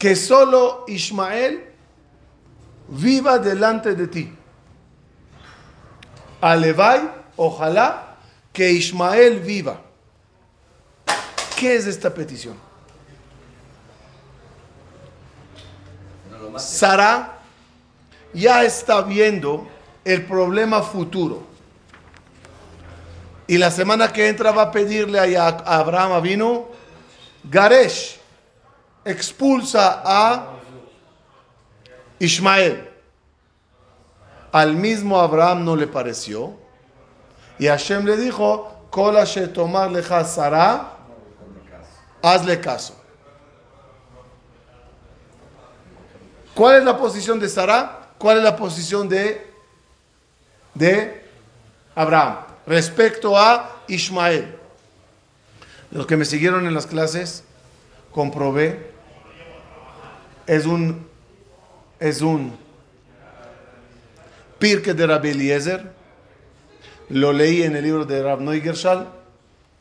[0.06, 1.66] que solo Ismael
[2.90, 4.32] viva delante de ti.
[6.40, 8.16] Alevay, ojalá
[8.54, 9.82] que Ismael viva.
[11.58, 12.56] ¿Qué es esta petición?
[16.58, 17.40] Sara
[18.32, 19.68] ya está viendo
[20.04, 21.42] el problema futuro.
[23.48, 26.68] Y la semana que entra va a pedirle a Abraham vino
[27.46, 28.20] Garesh,
[29.06, 30.56] expulsa a
[32.20, 32.90] Ismael.
[34.52, 36.58] Al mismo Abraham no le pareció.
[37.60, 40.94] Y Hashem le dijo, Kola tomar leja Sara,
[42.22, 43.00] hazle caso.
[46.54, 48.10] ¿Cuál es la posición de Sara?
[48.18, 49.54] ¿Cuál es la posición de,
[50.74, 51.30] de
[51.94, 52.38] Abraham?
[52.66, 54.58] Respecto a Ismael.
[55.92, 57.44] Los que me siguieron en las clases,
[58.12, 58.95] comprobé
[60.48, 61.08] es un,
[62.00, 62.58] es un
[64.60, 65.92] Pirke de Rabbi Eliezer.
[67.10, 69.10] Lo leí en el libro de Rab Neugershal.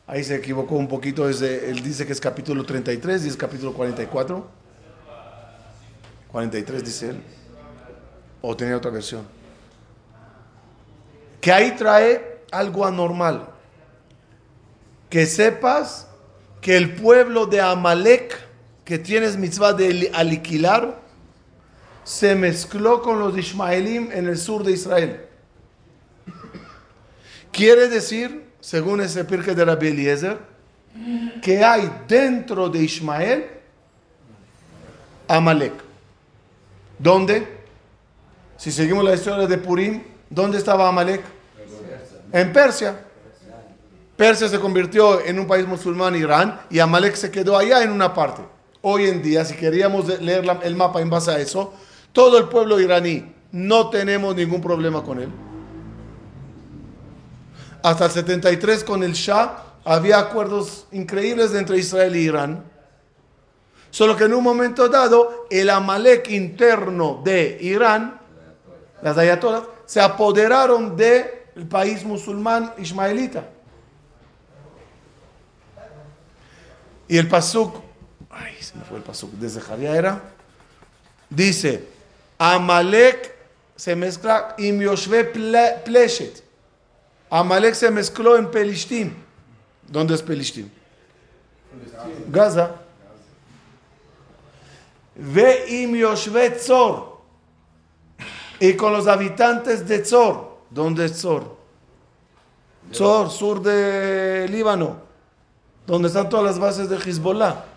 [0.07, 1.27] Ahí se equivocó un poquito.
[1.27, 4.47] él dice que es capítulo 33 y es capítulo 44.
[6.31, 7.21] 43 dice él.
[8.41, 9.25] O tenía otra versión.
[11.41, 13.47] Que ahí trae algo anormal.
[15.09, 16.07] Que sepas
[16.61, 18.44] que el pueblo de Amalek
[18.85, 20.99] que tienes mitzvah de aliquilar,
[22.03, 25.25] se mezcló con los Ismaelim en el sur de Israel.
[27.51, 30.37] Quiere decir, según ese pirque de Rabbi Eliezer,
[31.41, 33.47] que hay dentro de Ismael
[35.27, 35.73] Amalek.
[36.99, 37.47] ¿Dónde?
[38.55, 41.23] Si seguimos la historia de Purim, ¿dónde estaba Amalek?
[42.31, 43.03] En Persia.
[44.15, 48.13] Persia se convirtió en un país musulmán, Irán, y Amalek se quedó allá en una
[48.13, 48.54] parte
[48.87, 51.73] hoy en día, si queríamos leer el mapa en base a eso,
[52.13, 55.29] todo el pueblo iraní, no tenemos ningún problema con él.
[57.81, 62.63] Hasta el 73 con el Shah había acuerdos increíbles entre Israel y Irán.
[63.89, 68.21] Solo que en un momento dado, el Amalek interno de Irán,
[69.01, 71.25] las ayatolas, se apoderaron del
[71.67, 73.49] país musulmán ismaelita.
[77.07, 77.84] Y el Pasuk
[78.35, 80.21] ay, se me fue el paso, desde Javier era,
[81.29, 81.87] dice,
[82.37, 83.33] Amalek
[83.75, 85.23] se mezcla y Yoshve
[85.85, 86.43] Pleshet.
[87.29, 89.13] Amalek se mezcló en Pelishtim.
[89.87, 90.69] ¿Dónde es Pelishtim?
[92.29, 92.75] Gaza.
[95.15, 97.15] Ve im Yoshve Tzor.
[98.59, 100.57] Y con los habitantes de Tzor.
[100.69, 101.55] ¿Dónde es Tzor?
[102.91, 104.97] Tzor, sur de Líbano.
[105.87, 107.74] Donde están todas las bases de Hezbollah.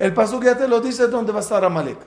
[0.00, 1.98] El paso ya te lo dice dónde va a estar Amalek.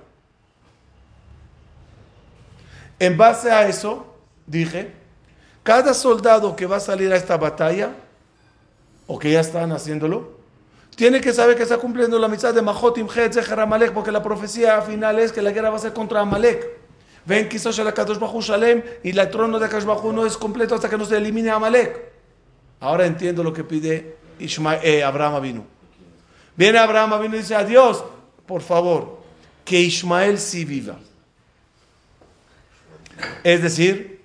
[2.98, 4.08] En base a eso,
[4.48, 4.91] dije,
[5.62, 7.91] cada soldado que va a salir a esta batalla,
[9.06, 10.39] o que ya están haciéndolo,
[10.96, 14.82] tiene que saber que está cumpliendo la mitad de Mahotim Zeher Amalek, porque la profecía
[14.82, 16.66] final es que la guerra va a ser contra Amalek.
[17.26, 20.74] Ven que la Kadosh Bajú Shalem y el trono de Kadosh Bajú no es completo
[20.74, 22.12] hasta que no se elimine Amalek.
[22.80, 25.74] Ahora entiendo lo que pide eh, Abraham Avinu.
[26.56, 28.04] Viene Abraham viene y dice a Dios,
[28.45, 29.22] por favor,
[29.66, 30.97] que Ismael sí viva.
[33.43, 34.22] Es decir,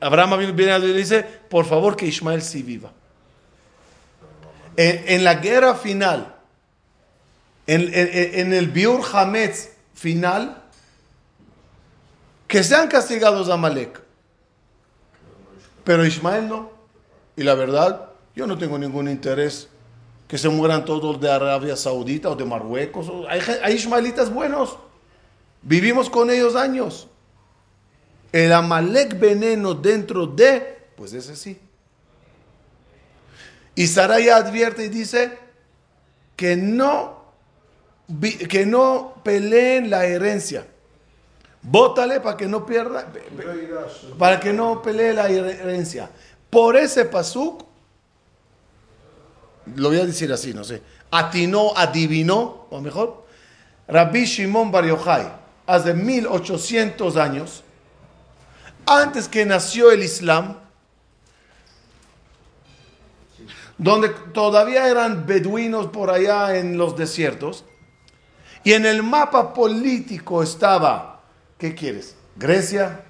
[0.00, 2.92] Abraham viene a Dios y dice, por favor, que Ismael sí viva.
[4.76, 6.34] En, la guerra final,
[7.66, 10.62] en, el Biur Hametz final,
[12.46, 14.00] que sean castigados a Amalek.
[15.84, 16.70] Pero Ismael no.
[17.36, 19.69] Y la verdad, yo no tengo ningún interés
[20.30, 23.10] que se mueran todos de Arabia Saudita o de Marruecos.
[23.28, 24.78] Hay, hay ismaelitas buenos.
[25.60, 27.08] Vivimos con ellos años.
[28.30, 31.60] El Amalek veneno dentro de, pues ese sí.
[33.74, 35.36] Y Saraya advierte y dice
[36.36, 37.24] que no,
[38.48, 40.64] que no peleen la herencia.
[41.60, 43.12] Bótale para que no pierda,
[44.16, 46.08] para que no pelee la herencia.
[46.48, 47.64] Por ese pasuk,
[49.76, 53.26] lo voy a decir así, no sé, atinó, adivinó, o mejor,
[53.88, 55.32] Rabbi Shimon Bar Yochai,
[55.66, 57.64] hace 1800 años,
[58.86, 60.56] antes que nació el Islam,
[63.78, 67.64] donde todavía eran beduinos por allá en los desiertos,
[68.62, 71.22] y en el mapa político estaba,
[71.56, 72.14] ¿qué quieres?
[72.36, 73.04] Grecia,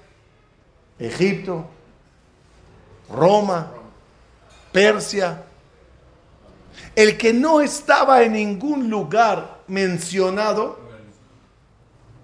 [0.97, 1.65] Egipto,
[3.09, 3.71] Roma,
[4.71, 5.43] Persia.
[6.95, 10.79] El que no estaba en ningún lugar mencionado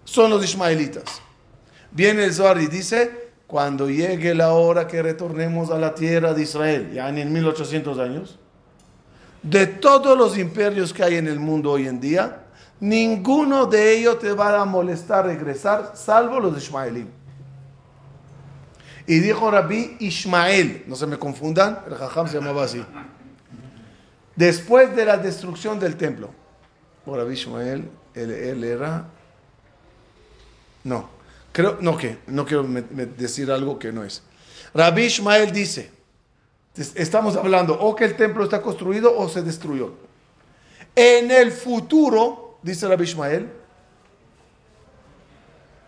[0.04, 1.22] son los ismaelitas.
[1.92, 6.44] Viene el Zohar y dice, cuando llegue la hora que retornemos a la tierra de
[6.44, 8.40] Israel, ya en 1800 años,
[9.42, 12.44] de todos los imperios que hay en el mundo hoy en día,
[12.80, 17.08] ninguno de ellos te va a molestar regresar, salvo los ismaelíes.
[19.06, 22.86] Y dijo Rabbi Ismael, no se me confundan, el jajam se llamaba así.
[24.38, 26.30] Después de la destrucción del templo,
[27.06, 29.06] Rabbi Ismael, él, era.
[30.86, 31.10] No,
[31.52, 32.64] creo, no que, no quiero
[33.18, 34.24] decir algo que no es.
[34.74, 35.92] Rabbi Ismael dice:
[36.96, 39.96] Estamos hablando o que el templo está construido o se destruyó.
[40.96, 43.50] En el futuro, dice Rabbi Ismael,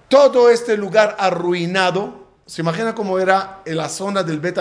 [0.09, 2.19] todo este lugar arruinado
[2.49, 4.57] ¿Se imagina cómo era en la zona del Bet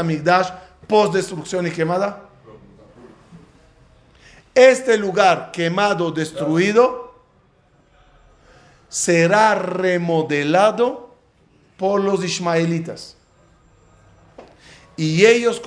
[0.87, 2.28] post destrucción y quemada?
[4.59, 7.15] Este lugar quemado, destruido,
[8.89, 11.15] será remodelado
[11.77, 13.17] por los ismaelitas.
[14.97, 15.63] Y ellos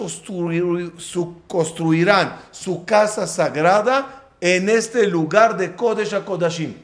[1.47, 6.75] construirán su casa sagrada en este lugar de Kodesh HaKodashim.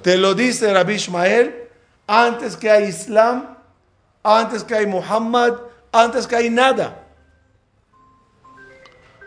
[0.00, 1.68] Te lo dice Rabbi Ismael
[2.06, 3.54] antes que hay Islam,
[4.22, 5.56] antes que hay Muhammad,
[5.92, 7.05] antes que hay nada.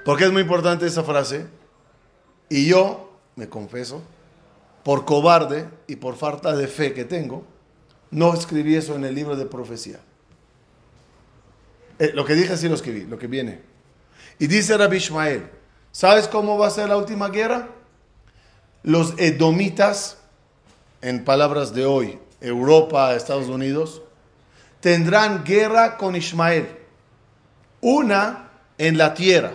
[0.05, 1.47] Porque es muy importante esa frase.
[2.49, 4.01] Y yo, me confieso,
[4.83, 7.43] por cobarde y por falta de fe que tengo,
[8.11, 9.99] no escribí eso en el libro de profecía.
[11.99, 13.61] Eh, lo que dije sí lo escribí, lo que viene.
[14.39, 15.49] Y dice Rabbi Ishmael,
[15.91, 17.67] ¿sabes cómo va a ser la última guerra?
[18.83, 20.17] Los edomitas,
[21.01, 24.01] en palabras de hoy, Europa, Estados Unidos,
[24.79, 26.69] tendrán guerra con Ismael.
[27.81, 29.53] Una en la tierra.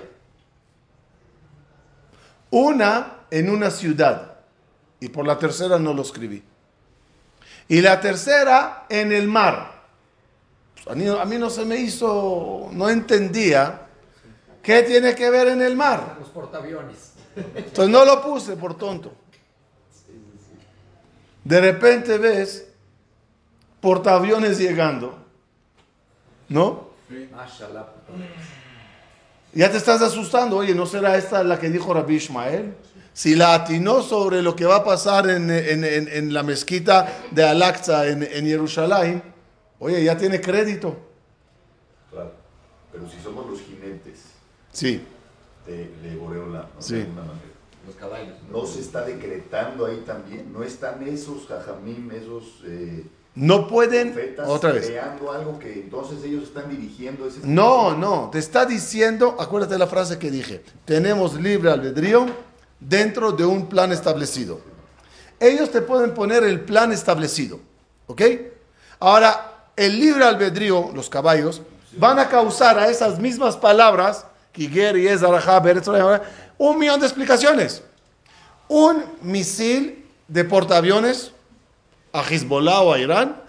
[2.54, 4.36] Una en una ciudad.
[5.00, 6.40] Y por la tercera no lo escribí.
[7.66, 9.82] Y la tercera en el mar.
[10.84, 13.88] Pues, a, mí, no se me hizo, no entendía
[14.62, 16.14] qué tiene que ver en el mar.
[16.20, 17.14] Los portaaviones.
[17.34, 19.12] Entonces no lo puse por tonto.
[21.42, 22.68] De repente ves
[23.80, 25.18] portaaviones llegando.
[26.48, 26.90] ¿No?
[29.54, 30.56] Ya te estás asustando.
[30.56, 32.74] Oye, ¿no será esta la que dijo Rabbi Ishmael?
[33.12, 38.46] Si la atinó sobre lo que va a pasar en, la mezquita de Al-Aqsa en,
[38.46, 39.22] Jerusalén,
[39.78, 40.96] oye, ya tiene crédito.
[42.10, 42.32] Claro.
[42.90, 44.20] Pero si somos los jinetes
[44.72, 45.00] sí.
[45.66, 46.66] de, de ¿no?
[46.80, 47.06] sí.
[47.86, 48.34] Los caballos.
[48.50, 50.52] No se está decretando ahí también.
[50.52, 52.62] No están esos jajamim, esos.
[52.66, 54.14] Eh, no pueden,
[54.46, 54.92] otra vez.
[55.32, 59.88] algo que entonces ellos están dirigiendo ese No, no, te está diciendo, acuérdate de la
[59.88, 62.26] frase que dije, tenemos libre albedrío
[62.78, 64.60] dentro de un plan establecido.
[65.40, 67.58] Ellos te pueden poner el plan establecido,
[68.06, 68.22] ¿ok?
[69.00, 71.60] Ahora, el libre albedrío, los caballos,
[71.96, 75.08] van a causar a esas mismas palabras, Kiger y
[76.56, 77.82] un millón de explicaciones.
[78.68, 81.32] Un misil de portaaviones
[82.14, 83.42] a Hezbollah o a Irán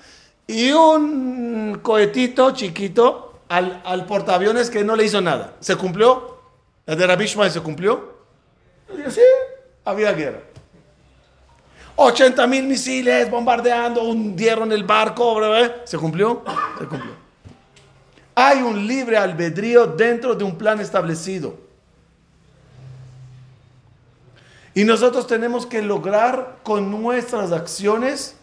[0.47, 5.53] y un cohetito chiquito al, al portaaviones que no le hizo nada.
[5.59, 6.39] ¿Se cumplió?
[6.88, 8.16] ¿La de Rabbi se cumplió?
[9.09, 9.22] sí,
[9.86, 10.39] había guerra.
[11.95, 15.39] 80 mil misiles bombardeando, hundieron el barco,
[15.86, 16.43] ¿se cumplió?
[16.78, 17.13] Se cumplió.
[18.34, 21.55] Hay un libre albedrío dentro de un plan establecido.
[24.74, 28.36] Y nosotros tenemos que lograr con nuestras acciones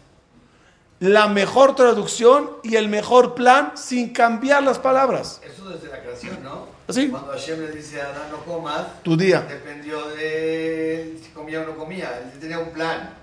[1.03, 5.41] la mejor traducción y el mejor plan sin cambiar las palabras.
[5.43, 6.67] Eso desde la creación, ¿no?
[6.87, 7.09] ¿Sí?
[7.09, 9.41] Cuando Hashem le dice a Adán no comas, Tu día.
[9.41, 12.21] dependió de si comía o no comía.
[12.33, 13.15] Él tenía un plan.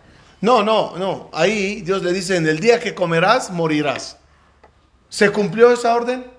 [0.42, 1.30] No, no, no.
[1.32, 4.18] Ahí Dios le dice, en el día que comerás, morirás.
[5.08, 6.30] ¿Se cumplió esa orden?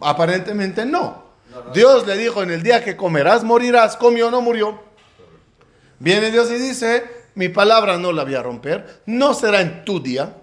[0.00, 1.26] Aparentemente no.
[1.74, 3.94] Dios le dijo, en el día que comerás, morirás.
[3.98, 4.80] ¿Comió o no murió?
[5.98, 7.04] Viene Dios y dice,
[7.34, 9.02] mi palabra no la voy a romper.
[9.04, 10.36] No será en tu día,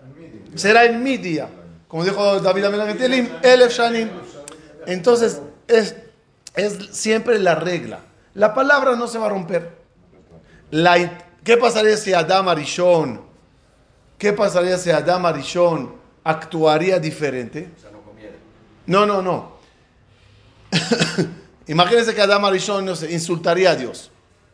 [0.56, 1.50] será en mi día.
[1.88, 4.10] Como dijo David Amenagetelim, Elef Shanim.
[4.88, 5.96] Entonces, es,
[6.56, 8.00] es siempre la regla.
[8.34, 9.72] La palabra no se va a romper.
[10.72, 10.98] La
[11.44, 13.22] ¿Qué pasaría si Adam Arishon,
[14.18, 15.94] qué pasaría si Adam Arishon
[16.24, 17.70] actuaría diferente?
[18.86, 19.06] No.
[19.06, 19.54] No, no, no.
[21.68, 24.10] Imagínense que Adam Arishon no sé, insultaría a Dios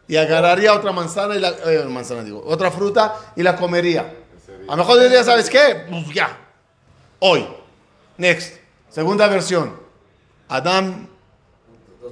[0.08, 4.12] y agarraría otra manzana y la eh, manzana digo, otra fruta y la comería.
[4.70, 5.84] A lo mejor diría, ¿sabes qué?
[5.90, 6.38] Pues ya.
[7.18, 7.44] Hoy.
[8.18, 8.58] Next.
[8.88, 9.76] Segunda versión.
[10.48, 11.08] Adam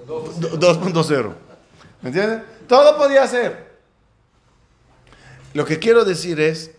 [0.07, 1.33] 2.0.
[2.01, 2.41] ¿Me entiendes?
[2.67, 3.77] Todo podía ser.
[5.53, 6.71] Lo que quiero decir es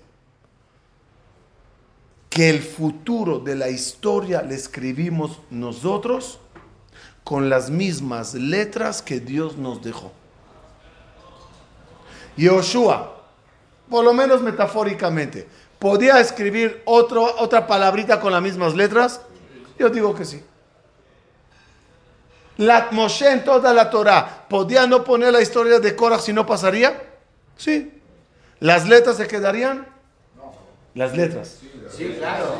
[2.28, 6.40] que el futuro de la historia le escribimos nosotros
[7.22, 10.10] con las mismas letras que Dios nos dejó.
[12.36, 13.22] Yoshua,
[13.88, 15.48] por lo menos metafóricamente,
[15.78, 19.20] ¿podía escribir otro, otra palabrita con las mismas letras?
[19.78, 20.42] Yo digo que sí.
[22.56, 26.44] La Moshe en toda la Torah, ¿podía no poner la historia de Korah si no
[26.44, 27.00] pasaría?
[27.56, 28.00] Sí.
[28.58, 29.86] ¿Las letras se quedarían?
[30.94, 31.58] Las letras.
[31.96, 32.58] Sí, claro.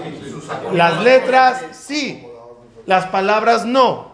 [0.72, 2.24] Las letras sí,
[2.86, 4.12] las palabras no.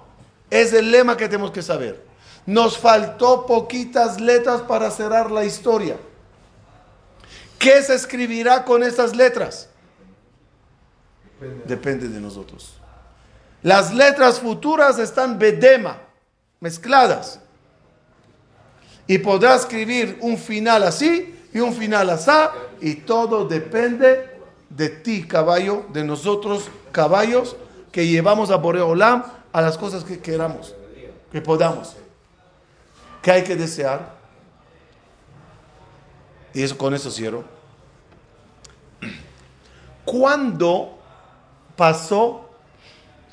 [0.50, 2.02] Es el lema que tenemos que saber.
[2.46, 5.96] Nos faltó poquitas letras para cerrar la historia.
[7.58, 9.68] ¿Qué se escribirá con estas letras?
[11.66, 12.74] Depende de nosotros.
[13.62, 15.98] Las letras futuras están bedema,
[16.60, 17.40] mezcladas.
[19.06, 22.30] Y podrá escribir un final así y un final así.
[22.80, 24.38] Y todo depende
[24.68, 27.56] de ti, caballo, de nosotros, caballos,
[27.92, 30.74] que llevamos a Boreolam a las cosas que queramos,
[31.30, 31.96] que podamos.
[33.22, 34.14] ¿Qué hay que desear?
[36.54, 37.44] Y eso, con eso cierro.
[40.04, 40.98] ¿Cuándo
[41.76, 42.48] pasó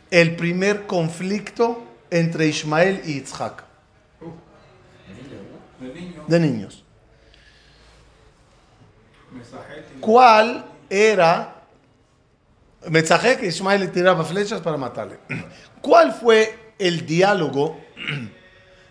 [0.10, 3.64] el primer conflicto entre Ismael y Isaac?
[5.80, 6.84] De niño, De niños.
[10.00, 11.56] ¿Cuál era?
[12.90, 15.20] Mensaje que Ismael le tiraba flechas para matarle.
[15.82, 17.80] ¿Cuál fue el diálogo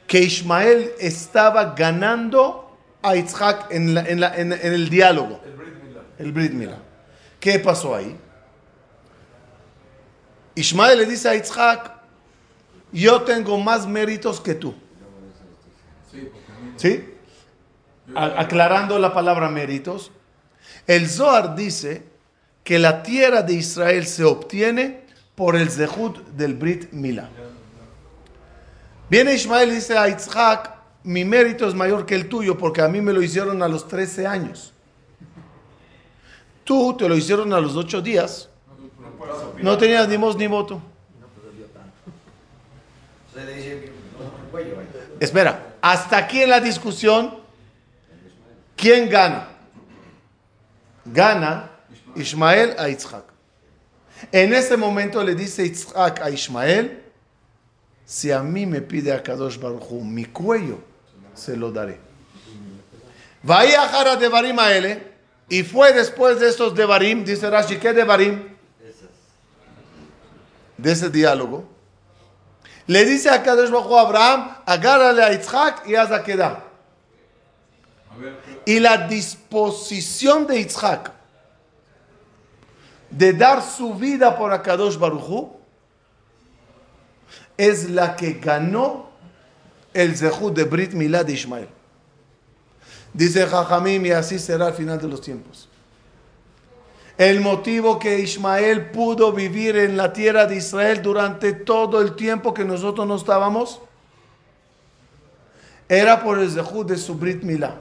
[0.06, 2.69] que Ismael estaba ganando
[3.02, 3.16] a
[3.70, 5.40] en, la- en la- en- en el diálogo?
[6.18, 6.70] El Brit Milá.
[6.72, 6.78] Milá.
[7.38, 8.16] ¿Qué pasó ahí?
[10.54, 11.92] Ismael le dice a Isaac,
[12.92, 14.74] yo tengo más méritos que tú.
[16.76, 17.04] Sí,
[18.14, 20.10] aclarando la palabra méritos.
[20.86, 22.04] El Zohar dice
[22.64, 27.28] que la tierra de Israel se obtiene por el zehut del Brit Milá.
[29.08, 32.88] Viene Ismael y dice a Isaac, mi mérito es mayor que el tuyo porque a
[32.88, 34.72] mí me lo hicieron a los 13 años.
[36.64, 38.48] Tú te lo hicieron a los 8 días.
[39.62, 40.82] no tenías ni voz ni voto.
[45.18, 47.38] Espera, hasta aquí en la discusión,
[48.76, 49.48] ¿quién gana?
[51.04, 51.70] Gana
[52.14, 53.24] Ismael a Isaac.
[54.32, 57.02] En ese momento le dice Isaac a Ismael,
[58.04, 60.89] si a mí me pide a Kadosh Baruch Hu mi cuello,
[61.40, 61.98] se lo daré.
[63.42, 65.02] Vaya Jara de Barim a él,
[65.48, 68.56] y fue después de estos de Barim, dice Rashi, ¿qué de Barim?
[70.76, 71.64] De ese diálogo.
[72.86, 76.64] Le dice a Kadosh a Abraham, agárrale a Isaac y haz a quedar.
[78.66, 81.12] Y la disposición de Isaac
[83.10, 85.52] de dar su vida por Akadosh Baruchu
[87.56, 89.09] es la que ganó
[89.92, 91.68] el zehut de Brit Milá de Ismael.
[93.12, 95.68] Dice Jajamim y así será al final de los tiempos.
[97.18, 102.54] El motivo que Ismael pudo vivir en la tierra de Israel durante todo el tiempo
[102.54, 103.80] que nosotros no estábamos
[105.88, 107.74] era por el zehut de su Brit Milá.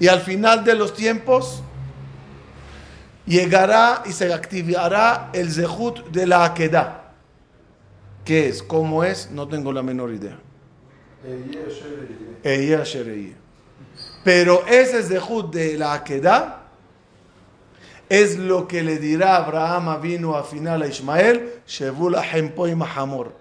[0.00, 1.62] Y al final de los tiempos
[3.26, 6.99] llegará y se activará el zehut de la Akedah.
[8.30, 8.62] ¿Qué es?
[8.62, 9.28] ¿Cómo es?
[9.32, 10.38] No tengo la menor idea.
[14.22, 16.62] Pero ese zehut de la Akedah
[18.08, 22.24] es lo que le dirá Abraham vino a final a Ismael, Shevula
[22.76, 23.32] Mahamor.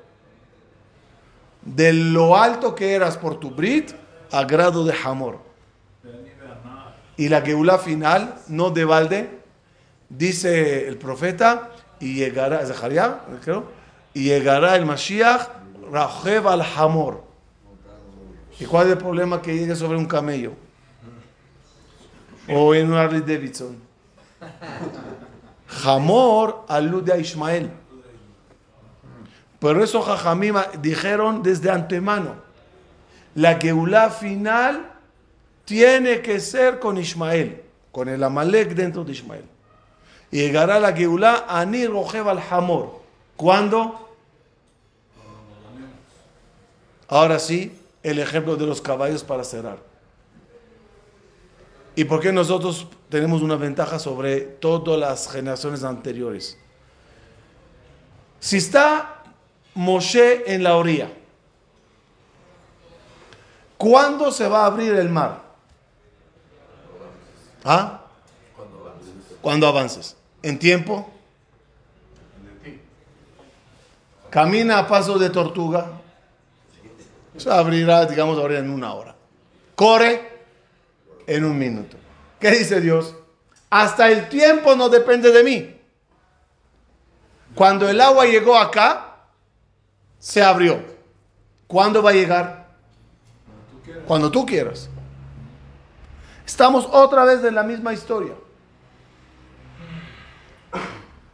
[1.62, 3.92] De lo alto que eras por tu Brit,
[4.32, 5.38] a grado de Hamor.
[7.16, 9.30] Y la Geulá final, no de balde,
[10.10, 11.70] dice el profeta,
[12.00, 13.78] y llegará, Zaharia, creo,
[14.14, 15.48] y llegará el Mashiach,
[15.92, 17.24] Rajev al Hamor.
[18.60, 20.54] ¿Y cuál es el problema que llegue sobre un camello?
[22.50, 23.78] O en un Harley Davidson.
[25.84, 27.72] Hamor alude a Ismael.
[29.60, 32.36] Por eso Jajamim dijeron desde antemano,
[33.36, 34.92] la Geulá final
[35.66, 39.46] tiene que ser con Ismael, con el Amalek dentro de Ismael.
[40.32, 42.99] Y llegará la Geulá Ani Rojev al Hamor.
[43.40, 43.98] ¿Cuándo?
[47.08, 47.72] Ahora sí,
[48.04, 49.80] el ejemplo de los caballos para cerrar.
[51.96, 56.58] ¿Y por qué nosotros tenemos una ventaja sobre todas las generaciones anteriores?
[58.42, 59.24] Si está
[59.74, 61.10] Moshe en la orilla,
[63.78, 65.44] ¿cuándo se va a abrir el mar?
[67.64, 68.02] ¿Ah?
[69.42, 70.18] Cuando avances.
[70.44, 71.10] ¿En tiempo?
[74.30, 75.88] Camina a paso de tortuga.
[77.38, 79.16] Se abrirá, digamos, ahora en una hora.
[79.76, 80.44] Corre
[81.26, 81.98] en un minuto.
[82.40, 83.16] ¿Qué dice Dios?
[83.70, 85.76] Hasta el tiempo no depende de mí.
[87.56, 89.18] Cuando el agua llegó acá,
[90.20, 90.84] se abrió.
[91.68, 92.68] ¿Cuándo va a llegar?
[94.06, 94.90] Cuando tú quieras.
[96.46, 98.34] Estamos otra vez en la misma historia.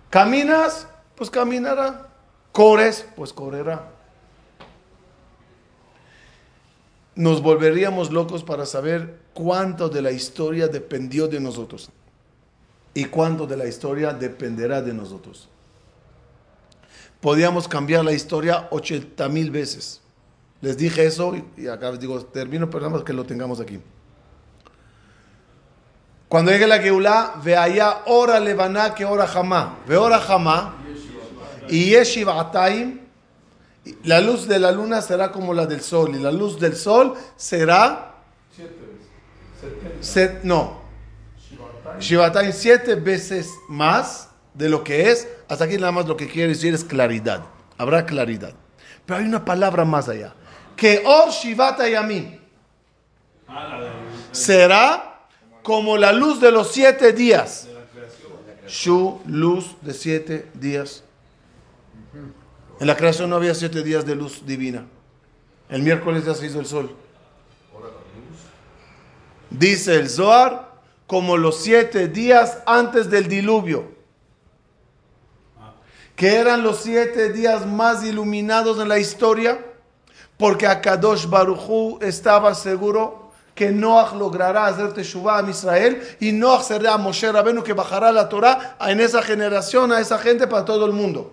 [0.09, 2.04] Caminas, pues caminará.
[2.55, 3.91] Corres, pues correrá.
[7.13, 11.89] Nos volveríamos locos para saber cuánto de la historia dependió de nosotros
[12.93, 15.49] y cuánto de la historia dependerá de nosotros.
[17.19, 19.99] Podíamos cambiar la historia 80 mil veces.
[20.61, 23.81] Les dije eso y acá les digo, termino, pero que lo tengamos aquí.
[26.29, 29.79] Cuando llegue la Geulá, ve allá hora levaná que hora jamá.
[29.85, 30.84] Ve hora jamá.
[31.69, 33.01] Y yeshivatayim,
[34.03, 36.15] la luz de la luna será como la del sol.
[36.15, 38.15] Y la luz del sol será.
[39.99, 40.81] Set, no.
[41.99, 45.27] Shivatayim siete veces más de lo que es.
[45.47, 47.41] Hasta aquí nada más lo que quiere decir es claridad.
[47.77, 48.53] Habrá claridad.
[49.05, 50.33] Pero hay una palabra más allá.
[50.75, 52.39] Que or shivatayamim
[54.31, 55.19] será
[55.63, 57.67] como la luz de los siete días.
[58.67, 61.03] Su luz de siete días.
[62.79, 64.85] En la creación no había siete días de luz divina.
[65.69, 66.95] El miércoles ya se hizo el sol.
[69.49, 70.73] Dice el Zohar,
[71.07, 73.95] como los siete días antes del diluvio.
[76.15, 79.63] Que eran los siete días más iluminados en la historia.
[80.37, 86.97] Porque Akadosh Baruchu estaba seguro que Noach logrará hacer Teshuvah a Israel y Noach será
[86.97, 90.91] Moshe Rabenu que bajará la Torah en esa generación, a esa gente, para todo el
[90.91, 91.31] mundo.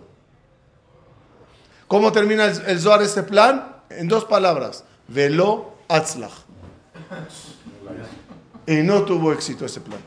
[1.93, 3.67] ¿Cómo termina el, el Zohar este plan?
[3.91, 4.83] En dos palabras.
[5.09, 6.33] Velo Atzlach.
[8.67, 10.01] Y no tuvo éxito ese plan.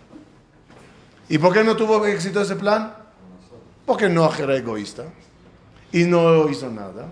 [1.30, 2.92] ¿Y por qué no tuvo éxito ese plan?
[3.86, 5.04] Porque Noach era egoísta
[5.92, 7.12] y no hizo nada.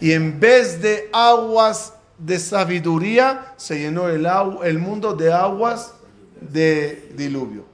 [0.00, 4.26] Y en vez de aguas de sabiduría, se llenó el,
[4.64, 5.92] el mundo de aguas
[6.40, 7.66] de diluvio.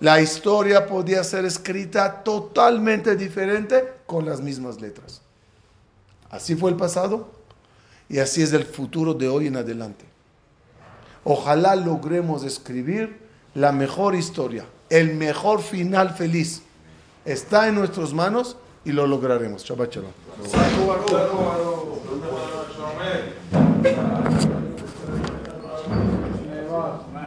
[0.00, 5.22] La historia podía ser escrita totalmente diferente con las mismas letras.
[6.30, 7.28] Así fue el pasado
[8.08, 10.04] y así es el futuro de hoy en adelante.
[11.22, 13.20] Ojalá logremos escribir
[13.54, 16.62] la mejor historia, el mejor final feliz.
[17.24, 19.62] Está en nuestras manos y lo lograremos.
[19.62, 20.10] Shabbat shalom.